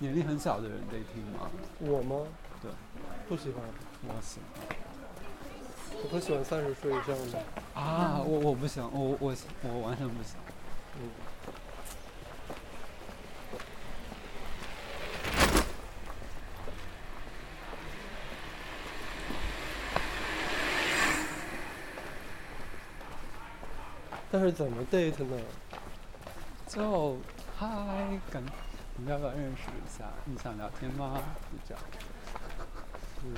[0.00, 1.48] 年龄很小的人 dating 吗？
[1.78, 2.26] 我吗？
[2.60, 2.70] 对，
[3.26, 3.62] 不喜欢。
[4.06, 4.69] 我喜欢。
[6.02, 7.38] 我不喜欢三十岁以上的。
[7.74, 10.36] 啊，我我不行，我我我完全不行。
[10.98, 11.10] 嗯。
[24.32, 25.36] 但是怎么 date 呢？
[26.66, 27.18] 就
[27.58, 27.66] 嗨，
[28.30, 28.42] 感，
[28.96, 30.04] 你们要不要认识一下？
[30.24, 31.20] 你想聊天吗？
[31.50, 31.82] 就这样。
[33.24, 33.34] 嗯。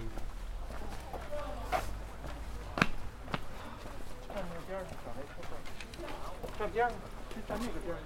[6.58, 6.92] 这边儿，
[7.48, 7.98] 在那个边儿。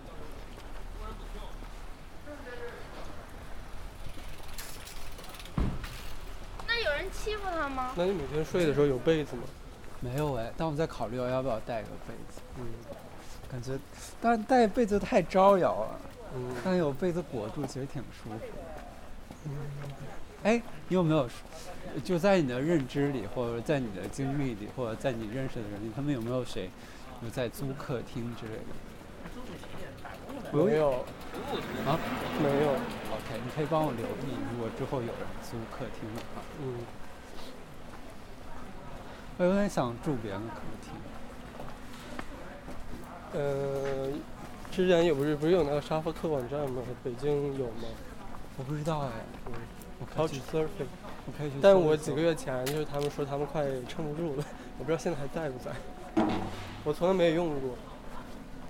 [7.13, 7.93] 欺负他吗？
[7.97, 9.43] 那你每天睡的时候有被子吗？
[10.01, 12.41] 没有哎，但我在考虑要不要带个被子。
[12.59, 12.67] 嗯，
[13.51, 13.79] 感觉，
[14.21, 16.01] 但带被子太招摇了。
[16.35, 18.41] 嗯，但有被子裹住其实挺舒服。
[19.45, 19.51] 嗯，
[20.43, 21.29] 哎，你有没有，
[22.05, 26.69] 就在你的认知里，或者在你的经历里，或者在你认识的人里，他们有没有谁，
[27.23, 28.65] 有在租客厅之类的？
[30.53, 30.91] 我没有
[31.87, 31.99] 啊，
[32.41, 32.71] 没有
[33.13, 36.79] ，OK，你可以帮我留意，如果之后有人租客厅的话，嗯，
[39.39, 40.93] 我有点想住别人的客厅。
[43.35, 44.09] 呃，
[44.71, 46.81] 之前有不是不是有那个沙发客网站吗？
[47.03, 47.89] 北京有吗？
[48.57, 49.11] 我不知道哎，
[49.47, 49.53] 嗯
[50.17, 50.87] ，，Couchsurfing。
[51.61, 54.45] 但我几个月前就是他们说他们快撑不住了，
[54.79, 55.73] 我不知道现在还在不在。
[56.87, 57.71] 我从来没有用过。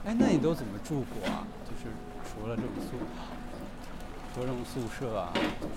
[0.06, 1.46] 哎，那你都怎么住过啊？
[1.66, 1.94] 就是
[2.24, 2.96] 除了这种宿，
[4.34, 5.74] 除了这种宿舍啊，就是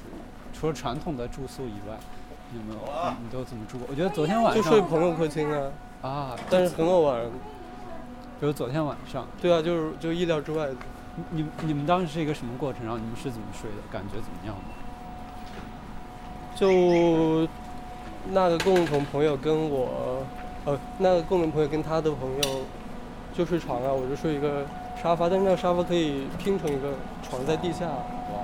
[0.53, 1.97] 除了传统的住宿以外，
[2.53, 2.79] 你有没有
[3.19, 3.87] 你你都怎么住过？
[3.89, 5.71] 我觉得昨天晚上就上睡朋友客厅啊，
[6.01, 7.25] 啊，但是很好玩。
[8.39, 10.75] 比如昨天晚上，对啊，就是就意料之外的。
[11.31, 12.85] 你你你们当时是一个什么过程？
[12.85, 13.77] 然后你们是怎么睡的？
[13.91, 14.55] 感觉怎么样？
[16.55, 17.45] 就
[18.31, 20.23] 那个共同朋友跟我，
[20.65, 22.61] 呃，那个共同朋友跟他的朋友
[23.33, 24.65] 就睡床啊，我就睡一个
[25.01, 26.93] 沙发，但是那个沙发可以拼成一个
[27.27, 27.85] 床在地下。
[27.87, 28.39] 哇！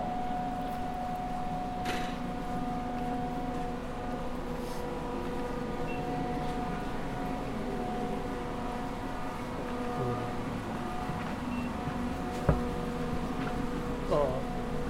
[14.12, 14.28] 哦，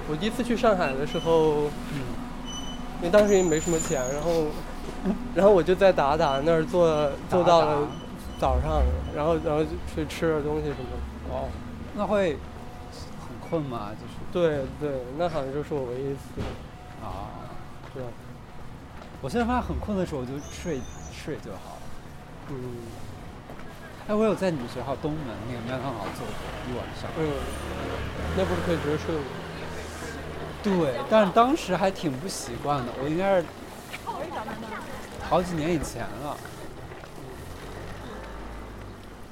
[0.08, 2.00] 我第一次去上海的时候，嗯，
[2.98, 4.46] 因为当时也没什么钱，然后，
[5.34, 7.88] 然后我就在达达那儿坐坐到了
[8.38, 8.82] 早上，
[9.14, 11.34] 然后然后就去吃点东西什么的。
[11.34, 11.48] 哦，
[11.94, 12.36] 那会
[13.20, 13.90] 很困吗？
[13.92, 16.40] 就是对对，那好像就是我唯一一次，
[17.02, 17.30] 啊，
[17.94, 18.02] 对？
[19.22, 20.80] 我现在发现很困的时候我就睡
[21.12, 21.82] 睡就好了。
[22.50, 22.54] 嗯
[24.08, 26.32] 哎，我有在你们学校东门那个麦当劳坐过
[26.70, 27.10] 一晚上。
[27.18, 27.26] 嗯，
[28.36, 29.22] 那不是可以直接睡吗？
[30.62, 33.44] 对，但是当时还挺不习惯的，我应该是
[35.28, 36.36] 好几年以前了，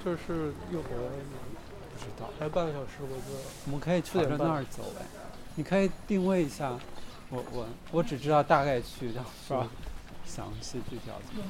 [0.05, 1.11] 就是又回来了，
[1.93, 2.29] 不知道。
[2.39, 3.15] 还有半个小时，我就。
[3.67, 5.07] 我们可以朝着4点那儿走哎，
[5.55, 6.79] 你可以定位一下，
[7.31, 9.67] 我我我只知道大概去，但不知道
[10.27, 11.45] 详细具体要怎么。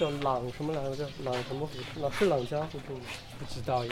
[0.00, 0.96] 叫朗什么来着？
[0.96, 2.02] 叫朗什么胡同？
[2.02, 3.04] 朗是朗家胡同吗？
[3.38, 3.90] 不知道耶。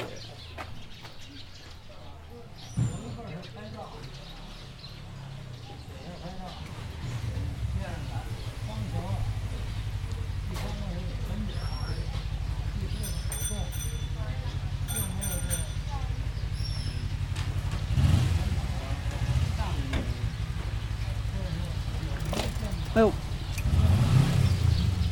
[22.94, 23.12] 哎呦，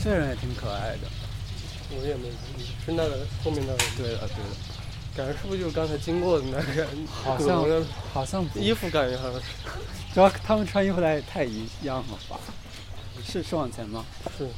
[0.06, 1.08] 这人也挺可爱的。
[1.90, 3.78] 我也没注意，是那个后面那个。
[3.96, 4.54] 对的，对的。
[5.16, 6.86] 感觉是不是就是刚才经过的那个人？
[7.08, 9.46] 好像好像不衣服感觉好像是
[10.14, 12.38] 主要他们穿衣服太太一样了吧？
[13.24, 14.04] 是是往前吗？
[14.38, 14.48] 是，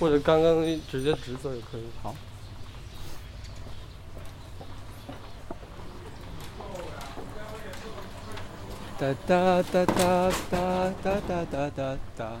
[0.00, 1.82] 或者刚刚直接直走也可以。
[2.02, 2.12] 好。
[8.98, 12.40] 哒哒哒哒哒哒哒哒哒哒，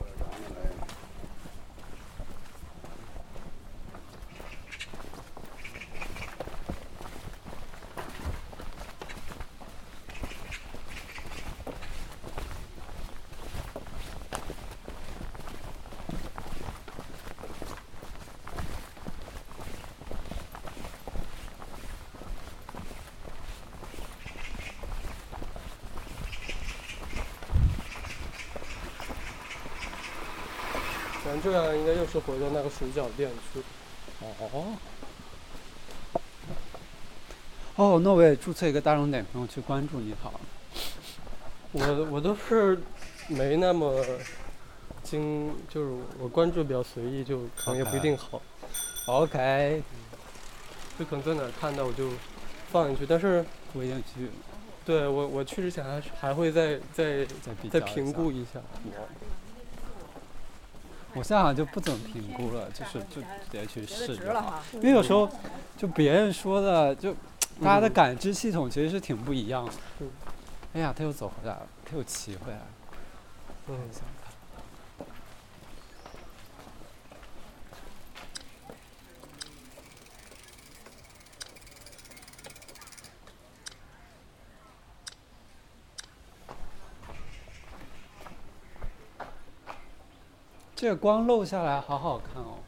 [32.11, 33.59] 是回到那个水饺店去。
[34.21, 34.77] 哦。
[37.77, 40.39] 哦，那我也注册一个大众点评，我去关注你好了。
[41.71, 42.77] 我我都是
[43.29, 44.05] 没那么
[45.01, 48.41] 精，就是我关注比较随意，就可能也不一定好。
[49.07, 49.81] OK，
[50.99, 52.09] 就可能在哪儿看到我就
[52.71, 54.29] 放进去，但是不一定去。
[54.85, 57.25] 对我我去之前还是还会再再
[57.71, 58.59] 再评估一下。
[61.13, 64.61] 我现在好像就不怎么评估了，就是就直接去试就好。
[64.75, 65.29] 因为有时候
[65.77, 67.13] 就别人说的就
[67.61, 69.71] 大家的感知系统其实是挺不一样的。
[70.73, 72.65] 哎呀，他又走回来了，他又骑回来了。
[73.67, 73.77] 嗯，
[90.81, 92.60] 这个光漏下来好好看哦。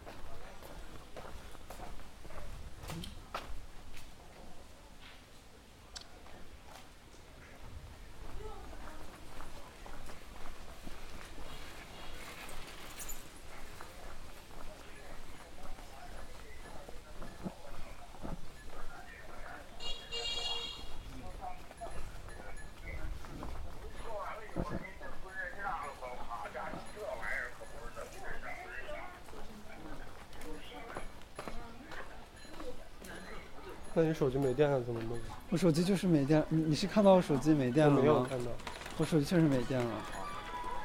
[33.94, 35.18] 那你手机没电了怎么弄？
[35.50, 38.02] 我手机就是没电，你你是看到我手机没电了吗？
[38.02, 38.52] 没有看到，
[38.98, 39.92] 我手机确实没电了，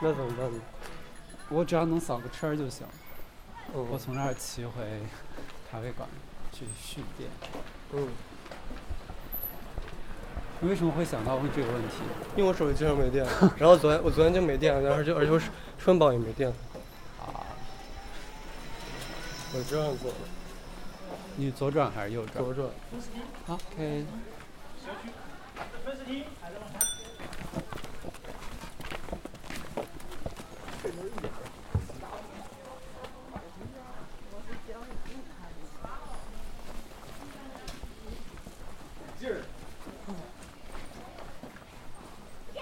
[0.01, 0.61] 那怎么办呢？
[1.49, 2.87] 我只要能扫个车儿就行。
[3.75, 4.83] 嗯，我从这儿骑回
[5.71, 6.09] 咖啡馆
[6.53, 7.31] 去续电。
[7.93, 8.09] 嗯，
[10.61, 11.95] 你为什么会想到问这个问题？
[12.37, 13.27] 因为我手机经常没电，
[13.57, 16.51] 然后昨天 我昨天就没电，了，然后就而且我是顺宝也没电，
[17.21, 17.41] 啊，
[19.55, 20.17] 我这样做的，
[21.41, 22.69] 你左转还是右转左转。
[23.47, 24.05] ？OK。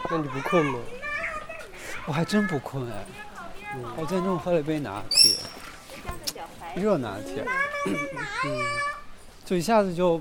[0.09, 0.78] 那你不困吗？
[2.07, 3.05] 我还真不困哎，
[3.97, 5.36] 我今天中午喝了一杯拿铁，
[6.77, 7.48] 热拿铁，嗯，
[9.45, 10.21] 就一下子就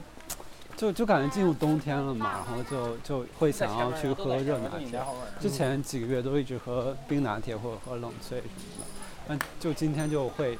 [0.77, 5.01] 就就感觉进入冬天了嘛，然后就就会想要去喝热拿铁。
[5.39, 8.41] 之前几个月都一直喝冰拿铁或者喝冷萃什么
[8.79, 8.85] 的，
[9.27, 10.57] 但就今天就会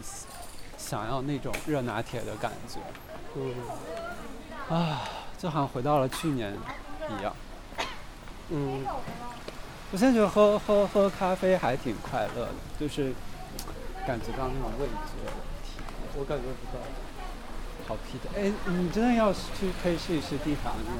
[0.77, 2.79] 想要那种热拿铁的感觉
[3.35, 3.53] 嗯
[4.69, 5.01] 啊，
[5.37, 6.57] 就好像回到了去年
[7.19, 7.35] 一样。
[8.49, 8.85] 嗯，
[9.91, 13.13] 我现在觉得喝喝喝咖啡还挺快乐的，就是
[14.07, 15.31] 感觉到那种味觉。
[16.17, 16.83] 我感觉不到。
[17.87, 20.97] 好皮的，哎，你真的要去可以试一试地法那种，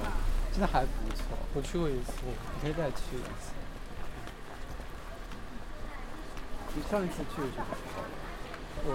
[0.52, 3.54] 真的还不错，我去过一次，你可以再去一次。
[6.76, 8.04] 你上一次去是什么时候？
[8.88, 8.92] 嗯，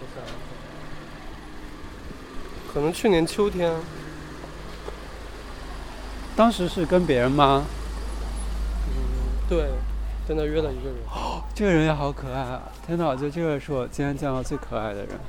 [0.00, 0.40] 我想想看，
[2.72, 3.74] 可能去年秋天，
[6.34, 7.66] 当时是跟别人吗？
[8.88, 8.94] 嗯，
[9.50, 9.68] 对，
[10.26, 10.96] 在那约了一个人，
[11.54, 12.62] 这个人也好可爱啊！
[12.84, 15.20] 天哪，我觉得这个是我今天见到最可爱的人。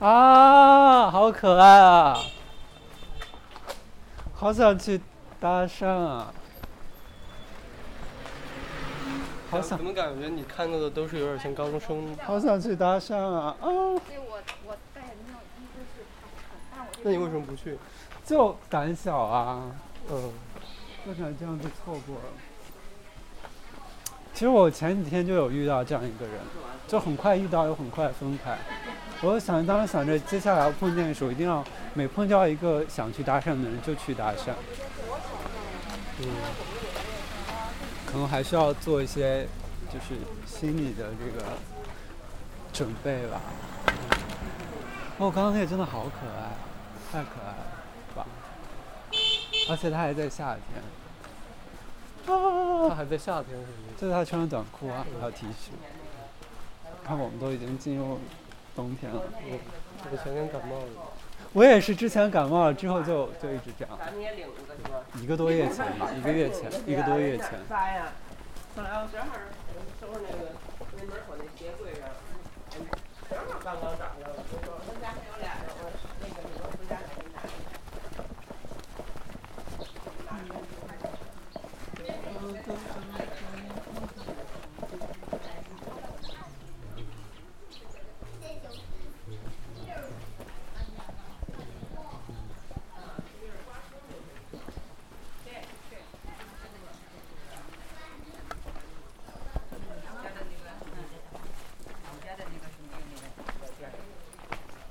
[0.00, 2.18] 啊，好可爱啊！
[4.34, 5.00] 好想去
[5.38, 6.34] 搭讪啊！
[9.50, 12.16] 好想怎么感觉你看到的都是有点像高中生？
[12.22, 13.56] 好想去搭讪啊！
[13.60, 14.54] 啊，那种衣服是
[14.94, 15.02] 看，
[16.72, 17.76] 但我那你为什么不去？
[18.24, 19.72] 就胆小啊！
[20.08, 20.32] 嗯，
[21.04, 22.22] 不想这样就错过了。
[24.32, 26.34] 其实我前几天就有遇到这样一个人，
[26.86, 28.56] 就很快遇到又很快分开。
[29.22, 34.52] 我想当时想着接下来要碰见的时候，一定要每碰到一个想去搭讪的人就去搭讪。
[36.20, 36.28] 嗯，
[38.12, 39.46] 可能还需要做一些
[39.88, 40.16] 就是
[40.46, 41.52] 心理的这个
[42.72, 43.40] 准备吧。
[45.18, 46.50] 哦，刚刚那个真的好可爱，
[47.12, 47.66] 太可爱了
[48.16, 48.26] 吧！
[49.68, 50.82] 而且它还在夏天。
[52.26, 53.94] 他还在夏天是吗？
[53.96, 55.70] 就是他穿着短裤啊，还有 T 恤。
[57.04, 58.18] 看我们都已经进入
[58.74, 59.20] 冬天了。
[59.42, 59.58] 我
[60.10, 61.09] 我前天感冒了，
[61.52, 63.98] 我也是之前感冒了之后就就一直这样。
[65.20, 67.48] 一个多月前吧，一个月前，一个多月前。
[67.68, 68.12] 啥呀？
[68.76, 69.34] 上来正好
[70.00, 70.52] 收拾那个
[70.96, 72.08] 那门口那鞋柜上，
[73.28, 74.34] 正好刚刚找着了。
[74.38, 75.90] 我说我们家还有俩人，我
[76.20, 77.36] 那个你说回家给你拿。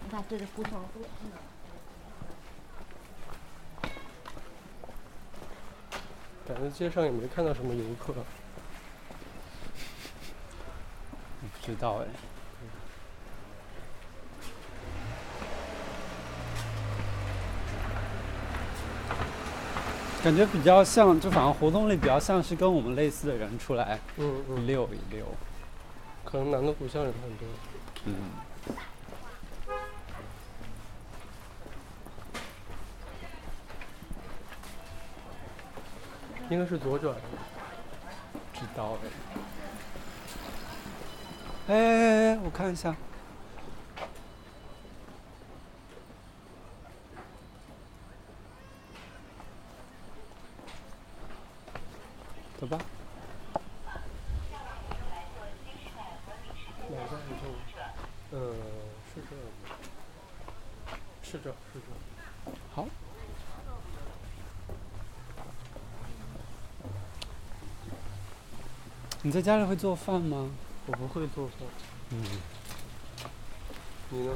[0.02, 0.82] 你看这是胡同，
[6.48, 8.14] 感觉街上也没看到什么游客。
[11.42, 12.06] 我不知道哎。
[20.24, 25.26] 感觉比较像，就反正活动里比较像是跟我们类似的人出来嗯嗯，溜一溜。
[26.24, 27.46] 可能南锣鼓巷人很多。
[28.06, 28.16] 嗯，
[36.50, 37.16] 应该是左转。
[38.54, 39.10] 知道哎。
[41.68, 42.96] 哎哎哎，我看一下。
[52.60, 52.78] 走吧。
[56.90, 58.36] 哪个是这？
[58.36, 58.54] 呃，
[59.14, 59.42] 是这吗？
[61.22, 62.52] 是这，是这。
[62.74, 62.88] 好。
[69.22, 70.50] 你在家里会做饭吗？
[70.88, 71.56] 我不会做饭。
[72.12, 72.24] 嗯。
[74.12, 74.34] 你呢？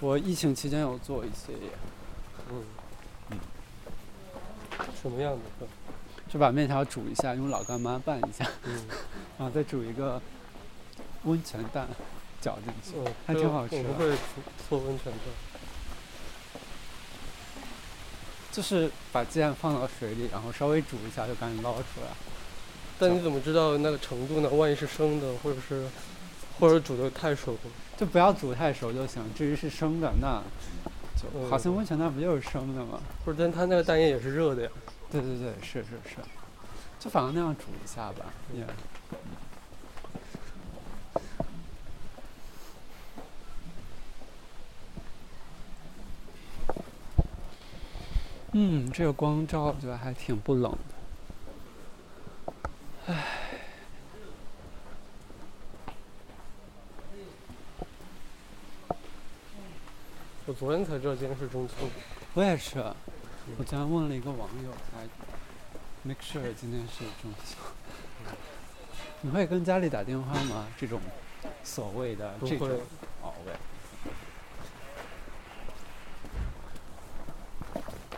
[0.00, 1.52] 我疫情期间有做一些。
[2.50, 2.64] 嗯。
[3.30, 3.38] 嗯。
[5.00, 5.68] 什么样的饭？
[6.28, 8.86] 就把面条煮一下，用老干妈拌一下，嗯，
[9.36, 10.20] 然后再煮一个
[11.24, 11.86] 温泉蛋，
[12.40, 13.88] 搅进去，嗯，还挺好吃的。
[13.90, 14.16] 我不会
[14.68, 15.20] 做温泉蛋。
[18.50, 22.08] 就是把鸡蛋放到水里，然后稍微煮一下，就赶紧捞出来。
[23.00, 24.48] 但你怎么知道那个程度呢？
[24.50, 25.86] 万一是生的，或者是，
[26.58, 27.56] 或者煮的太熟，
[27.96, 29.22] 就不要煮太熟就行。
[29.34, 30.42] 至于是生的，那
[31.16, 33.00] 就好像温泉蛋不就是生的吗？
[33.24, 34.70] 不是，但它那个蛋液也是热的呀。
[35.10, 36.16] 对对对，是是是，
[36.98, 38.66] 就反正那样煮一下吧，也。
[48.52, 50.99] 嗯，这个光照觉得还挺不冷的。
[60.60, 61.72] 昨天才知道今天是中秋。
[62.34, 62.78] 我也是，
[63.56, 65.08] 我昨天问了一个网友，才
[66.02, 67.56] make sure 今天是中秋。
[69.22, 70.66] 你会跟家里打电话吗？
[70.78, 71.00] 这种
[71.64, 72.78] 所谓的这种。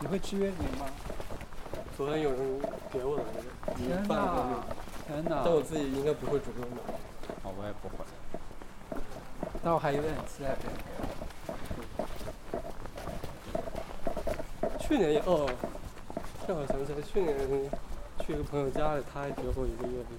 [0.00, 0.86] 你会吃月饼吗？
[1.96, 2.60] 昨天有人
[2.92, 4.64] 给我的那个，天哪！
[5.06, 5.42] 天哪！
[5.44, 6.78] 但我自己应该不会主动买。
[7.44, 8.04] 哦，我也不会。
[9.62, 10.72] 但我还有点期待给我。
[14.92, 15.48] 去年也哦，
[16.46, 17.34] 正好想起来，去年
[18.20, 20.18] 去一个朋友家里，他还给我一个月饼，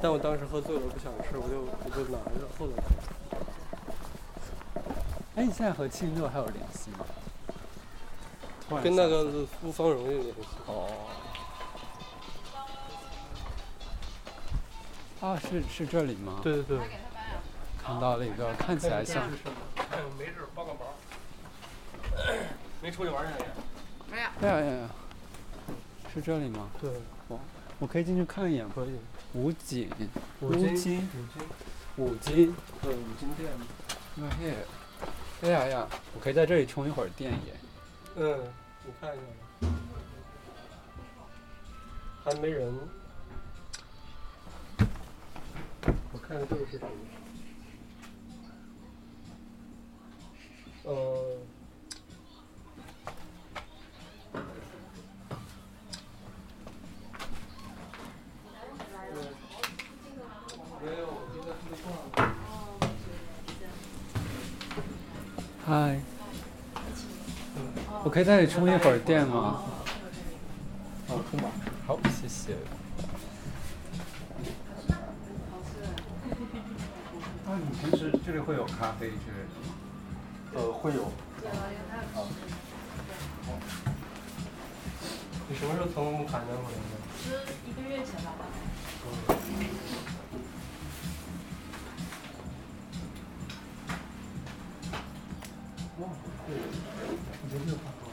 [0.00, 2.82] 但我当时喝醉了，不想吃，我就我就拿着，后来。
[5.36, 8.80] 哎，你现在和庆六还有联系吗？
[8.82, 9.24] 跟那个
[9.62, 10.40] 陆方荣有联系。
[10.68, 10.88] 哦。
[15.20, 16.40] 啊，是是这里吗？
[16.42, 16.78] 对对对。
[17.78, 19.24] 看到了一个看起来像。
[19.24, 20.80] 哎呦，没事，帮个忙。
[22.80, 23.44] 没出去玩去？
[24.14, 24.28] 没有。
[24.42, 24.90] 哎呀呀呀！
[26.14, 26.70] 是这里吗？
[26.80, 26.88] 对。
[27.26, 27.40] 我
[27.80, 28.96] 我可以进去看一眼，可以。
[29.32, 29.90] 五金。
[30.40, 30.72] 五金。
[30.72, 31.08] 五金。
[31.96, 32.54] 五金。
[32.80, 33.50] 对，五金店。
[34.20, 34.54] 哎呀！
[35.42, 35.88] 哎呀呀！
[36.14, 37.54] 我可以在这里充一会儿电耶。
[38.14, 38.38] 嗯，
[38.86, 39.74] 你看一下吧。
[42.24, 42.72] 还没人。
[46.12, 46.90] 我看看这个是什么。
[50.84, 51.38] 呃。
[65.66, 65.98] 嗨，
[68.04, 69.62] 我可以在这里充一会儿电吗？
[71.08, 71.48] 好，充吧。
[71.86, 72.54] 好，谢谢。
[77.46, 79.72] 那，你平时这里会有咖啡之类的吗？
[80.52, 81.04] 呃，会有。
[82.12, 82.26] 好。
[85.48, 86.94] 你什么时候从海南回来的？
[87.24, 88.32] 是一个月前吧。
[89.28, 89.34] 哇，
[96.46, 98.04] 对，我。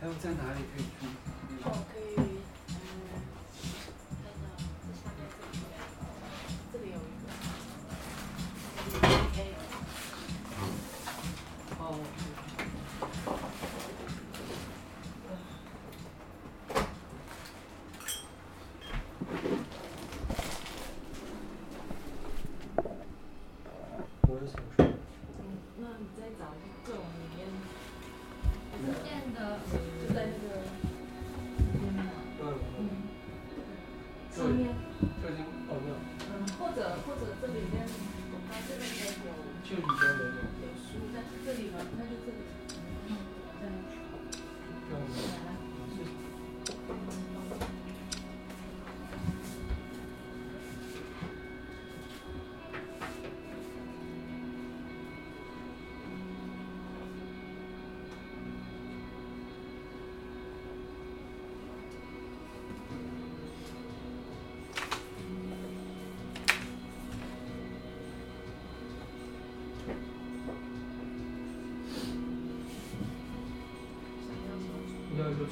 [0.00, 1.08] 还有在哪里可以看？
[1.64, 2.19] 哦，可以，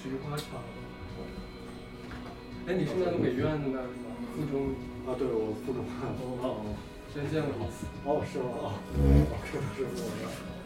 [0.02, 0.44] 菊花茶。
[2.66, 4.10] 哎，你是那个美院的那是吧？
[4.36, 4.68] 附中。
[5.06, 5.82] 啊，对，我附中。
[5.82, 6.46] 哦哦，
[7.14, 7.48] 真见过。
[8.04, 8.44] 哦，是吗？
[8.60, 9.78] 哦，我看的是。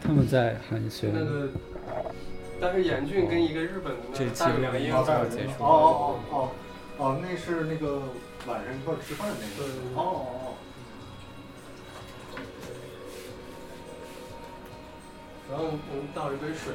[0.03, 1.07] 他们在寒暄。
[1.13, 1.49] 那个，
[2.59, 5.63] 但是严俊跟一个日本的那个大两英就要结束。
[5.63, 6.49] 哦哦哦
[6.97, 8.03] 哦，那是那个
[8.45, 9.63] 晚上一块吃饭那个。
[9.63, 9.71] 对。
[9.95, 10.53] 哦哦哦。
[15.49, 16.73] 然后我们倒一杯水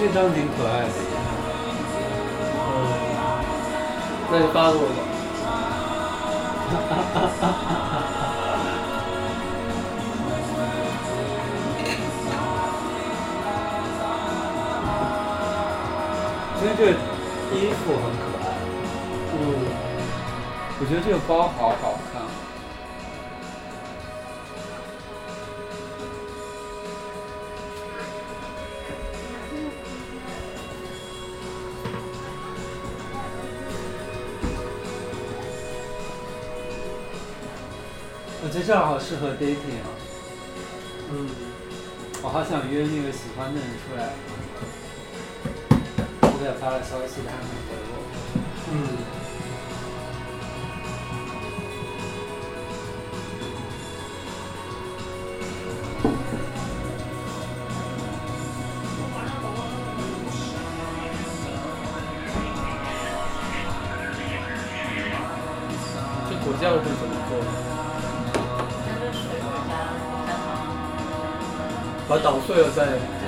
[0.00, 0.88] 这张挺可爱的。
[2.56, 2.72] 嗯。
[4.32, 5.00] 那你发给我吧。
[16.54, 16.88] 我觉得这个
[17.54, 18.42] 衣服很可爱。
[19.34, 19.36] 嗯。
[20.80, 21.99] 我觉得这个包好好
[39.10, 39.90] 适合 dating 啊。
[41.10, 41.26] 嗯。
[42.22, 44.14] 我好想约那个喜欢的人出来。
[46.22, 47.92] 我给他发了消息，他还没回我。
[48.70, 49.09] 嗯。
[72.10, 73.19] 把它捣碎了再。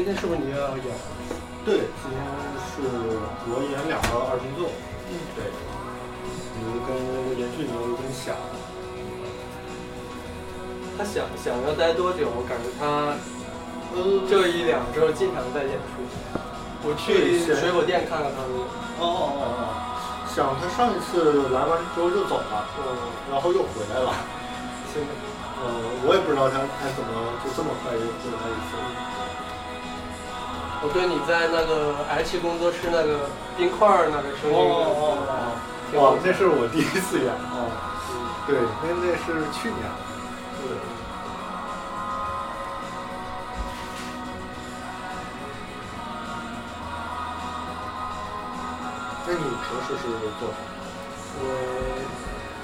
[0.00, 0.86] 今天是不是你要演？
[1.60, 2.16] 对，今天
[2.72, 2.80] 是
[3.52, 4.64] 我演两个二重奏，
[5.12, 5.44] 嗯，对，
[6.56, 6.96] 你跟
[7.36, 8.32] 严俊有点像，
[10.96, 12.32] 他想想要待多久？
[12.32, 13.12] 我感觉他
[14.24, 16.00] 这一两周经常在演出。
[16.80, 18.56] 我去水果店看看他们。
[18.56, 19.68] 哦哦哦哦，
[20.32, 22.88] 想他上一次来完之后就走了，嗯，
[23.30, 24.16] 然后又回来了，
[24.96, 25.12] 现在
[25.60, 25.68] 呃，
[26.08, 28.80] 我也不知道他他怎么就这么快就回来一次。
[30.82, 34.88] 我对你在那个 H 工作室那个冰块儿那个声音，哦哦
[35.28, 35.52] 哦
[35.90, 37.68] 挺好，哦那是我第一次演啊，
[38.46, 39.80] 对，那那是去年，
[40.62, 40.76] 对。
[49.26, 49.46] 那你平
[49.86, 50.08] 时是
[50.40, 50.64] 做什么？
[51.36, 51.44] 我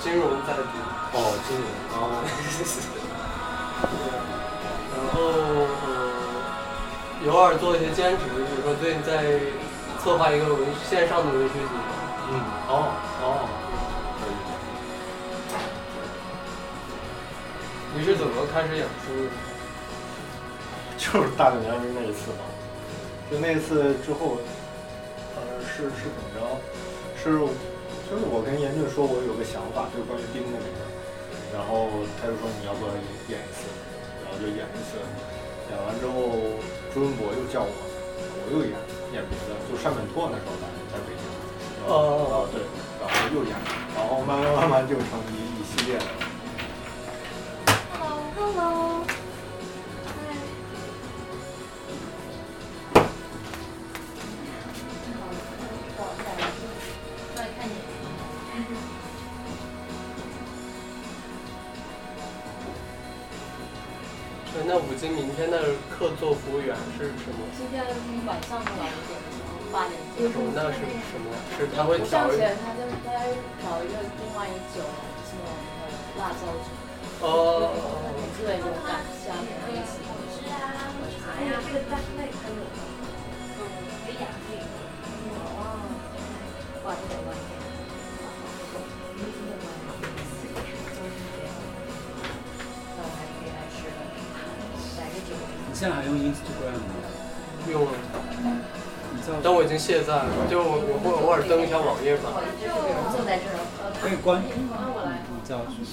[0.01, 0.75] 金融在读，
[1.13, 2.25] 哦，金融啊，
[7.27, 9.41] 呃，偶尔做一些兼职，比如说最近在
[9.99, 11.75] 策划一个文线上的文学节，
[12.31, 12.39] 嗯，
[12.71, 13.49] 哦哦，
[14.23, 14.33] 可以。
[17.99, 19.31] 你是怎么开始演出的？
[20.97, 22.47] 就是大本营那一次吧，
[23.29, 24.39] 就那次之后，
[25.35, 26.39] 呃，是是怎么着？
[27.19, 27.35] 是
[28.07, 30.65] 就是我跟严俊说，我有个想法，就是关于冰那个
[31.51, 31.91] 然后
[32.23, 32.95] 他就说你要不要
[33.27, 33.67] 演一次，
[34.23, 35.03] 然后就演一次，
[35.75, 36.55] 演完之后
[36.97, 38.73] 朱文博又叫我，我又演
[39.13, 41.21] 演别的，就单本拓那时候在在北京，
[41.85, 42.65] 然后哦啊对，
[42.97, 43.53] 然后又演，
[43.93, 46.09] 然后慢慢慢慢就成一一系列的。
[70.73, 70.81] 钟。
[71.11, 71.27] 什么？
[71.77, 72.33] 那是什么？
[72.33, 73.21] 是他会他就他要
[73.63, 74.81] 找一个另外一酒，
[75.27, 75.43] 什么
[76.19, 76.69] 辣椒酒
[77.21, 77.73] 哦，
[78.37, 78.65] 之类的
[99.47, 102.25] 但我已经卸载了，就我我会偶尔登一下网页版。
[102.59, 102.67] 就
[103.15, 105.23] 坐在这儿，呃，可以关，那我来。
[105.31, 105.87] 你叫去。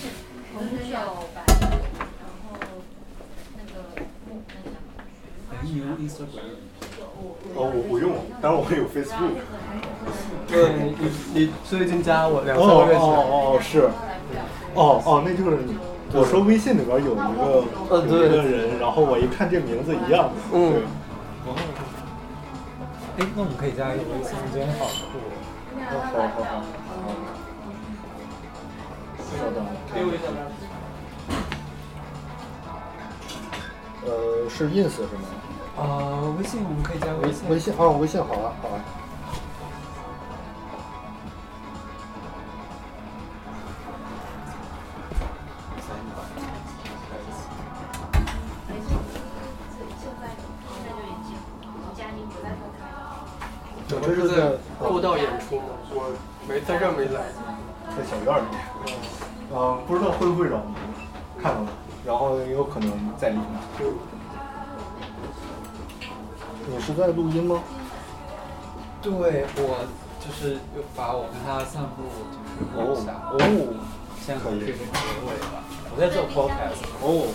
[0.58, 0.98] 红酒
[1.36, 1.62] 白酒，
[2.18, 2.58] 然后
[3.54, 4.82] 那个木那什么。
[5.52, 6.66] 哎，你用 Instagram？
[7.54, 9.38] 哦，我不用，但是我有 Facebook。
[10.48, 11.06] 对你你
[11.36, 13.06] 你最近加我两哦三个月前。
[13.06, 13.82] 哦哦是，
[14.74, 15.78] 哦哦那就是你。
[16.12, 20.82] 我说微信里边有一个呃对有一个人，然后我一看这名字一样，嗯。
[23.16, 25.20] 哎，那我们可以加一个微信，真好酷。
[25.86, 27.14] 好好好好。
[29.18, 29.58] 稍等。
[34.06, 35.26] 呃，是 ins 是吗？
[35.78, 35.82] 啊，
[36.38, 37.50] 微信我们可以加微微信。
[37.50, 38.82] 微信哦，微信好了好啊。
[54.34, 54.42] 我这是
[54.82, 55.64] 在过道演出吗？
[55.92, 56.12] 我
[56.48, 57.22] 没在这儿没来。
[57.96, 58.48] 在小院里。
[59.54, 60.74] 嗯，不知道会不会让你
[61.42, 61.68] 看到了，
[62.06, 63.46] 然后也有可能在里面。
[66.66, 67.62] 你是在录音吗？
[69.02, 69.86] 对，我
[70.20, 70.58] 就是
[70.96, 73.12] 把我跟他散步就是录一下。
[73.30, 73.38] 哦，
[74.20, 74.84] 现在可以这个结
[75.28, 75.62] 尾吧。
[75.94, 76.82] 我在做 podcast。
[77.02, 77.30] 哦。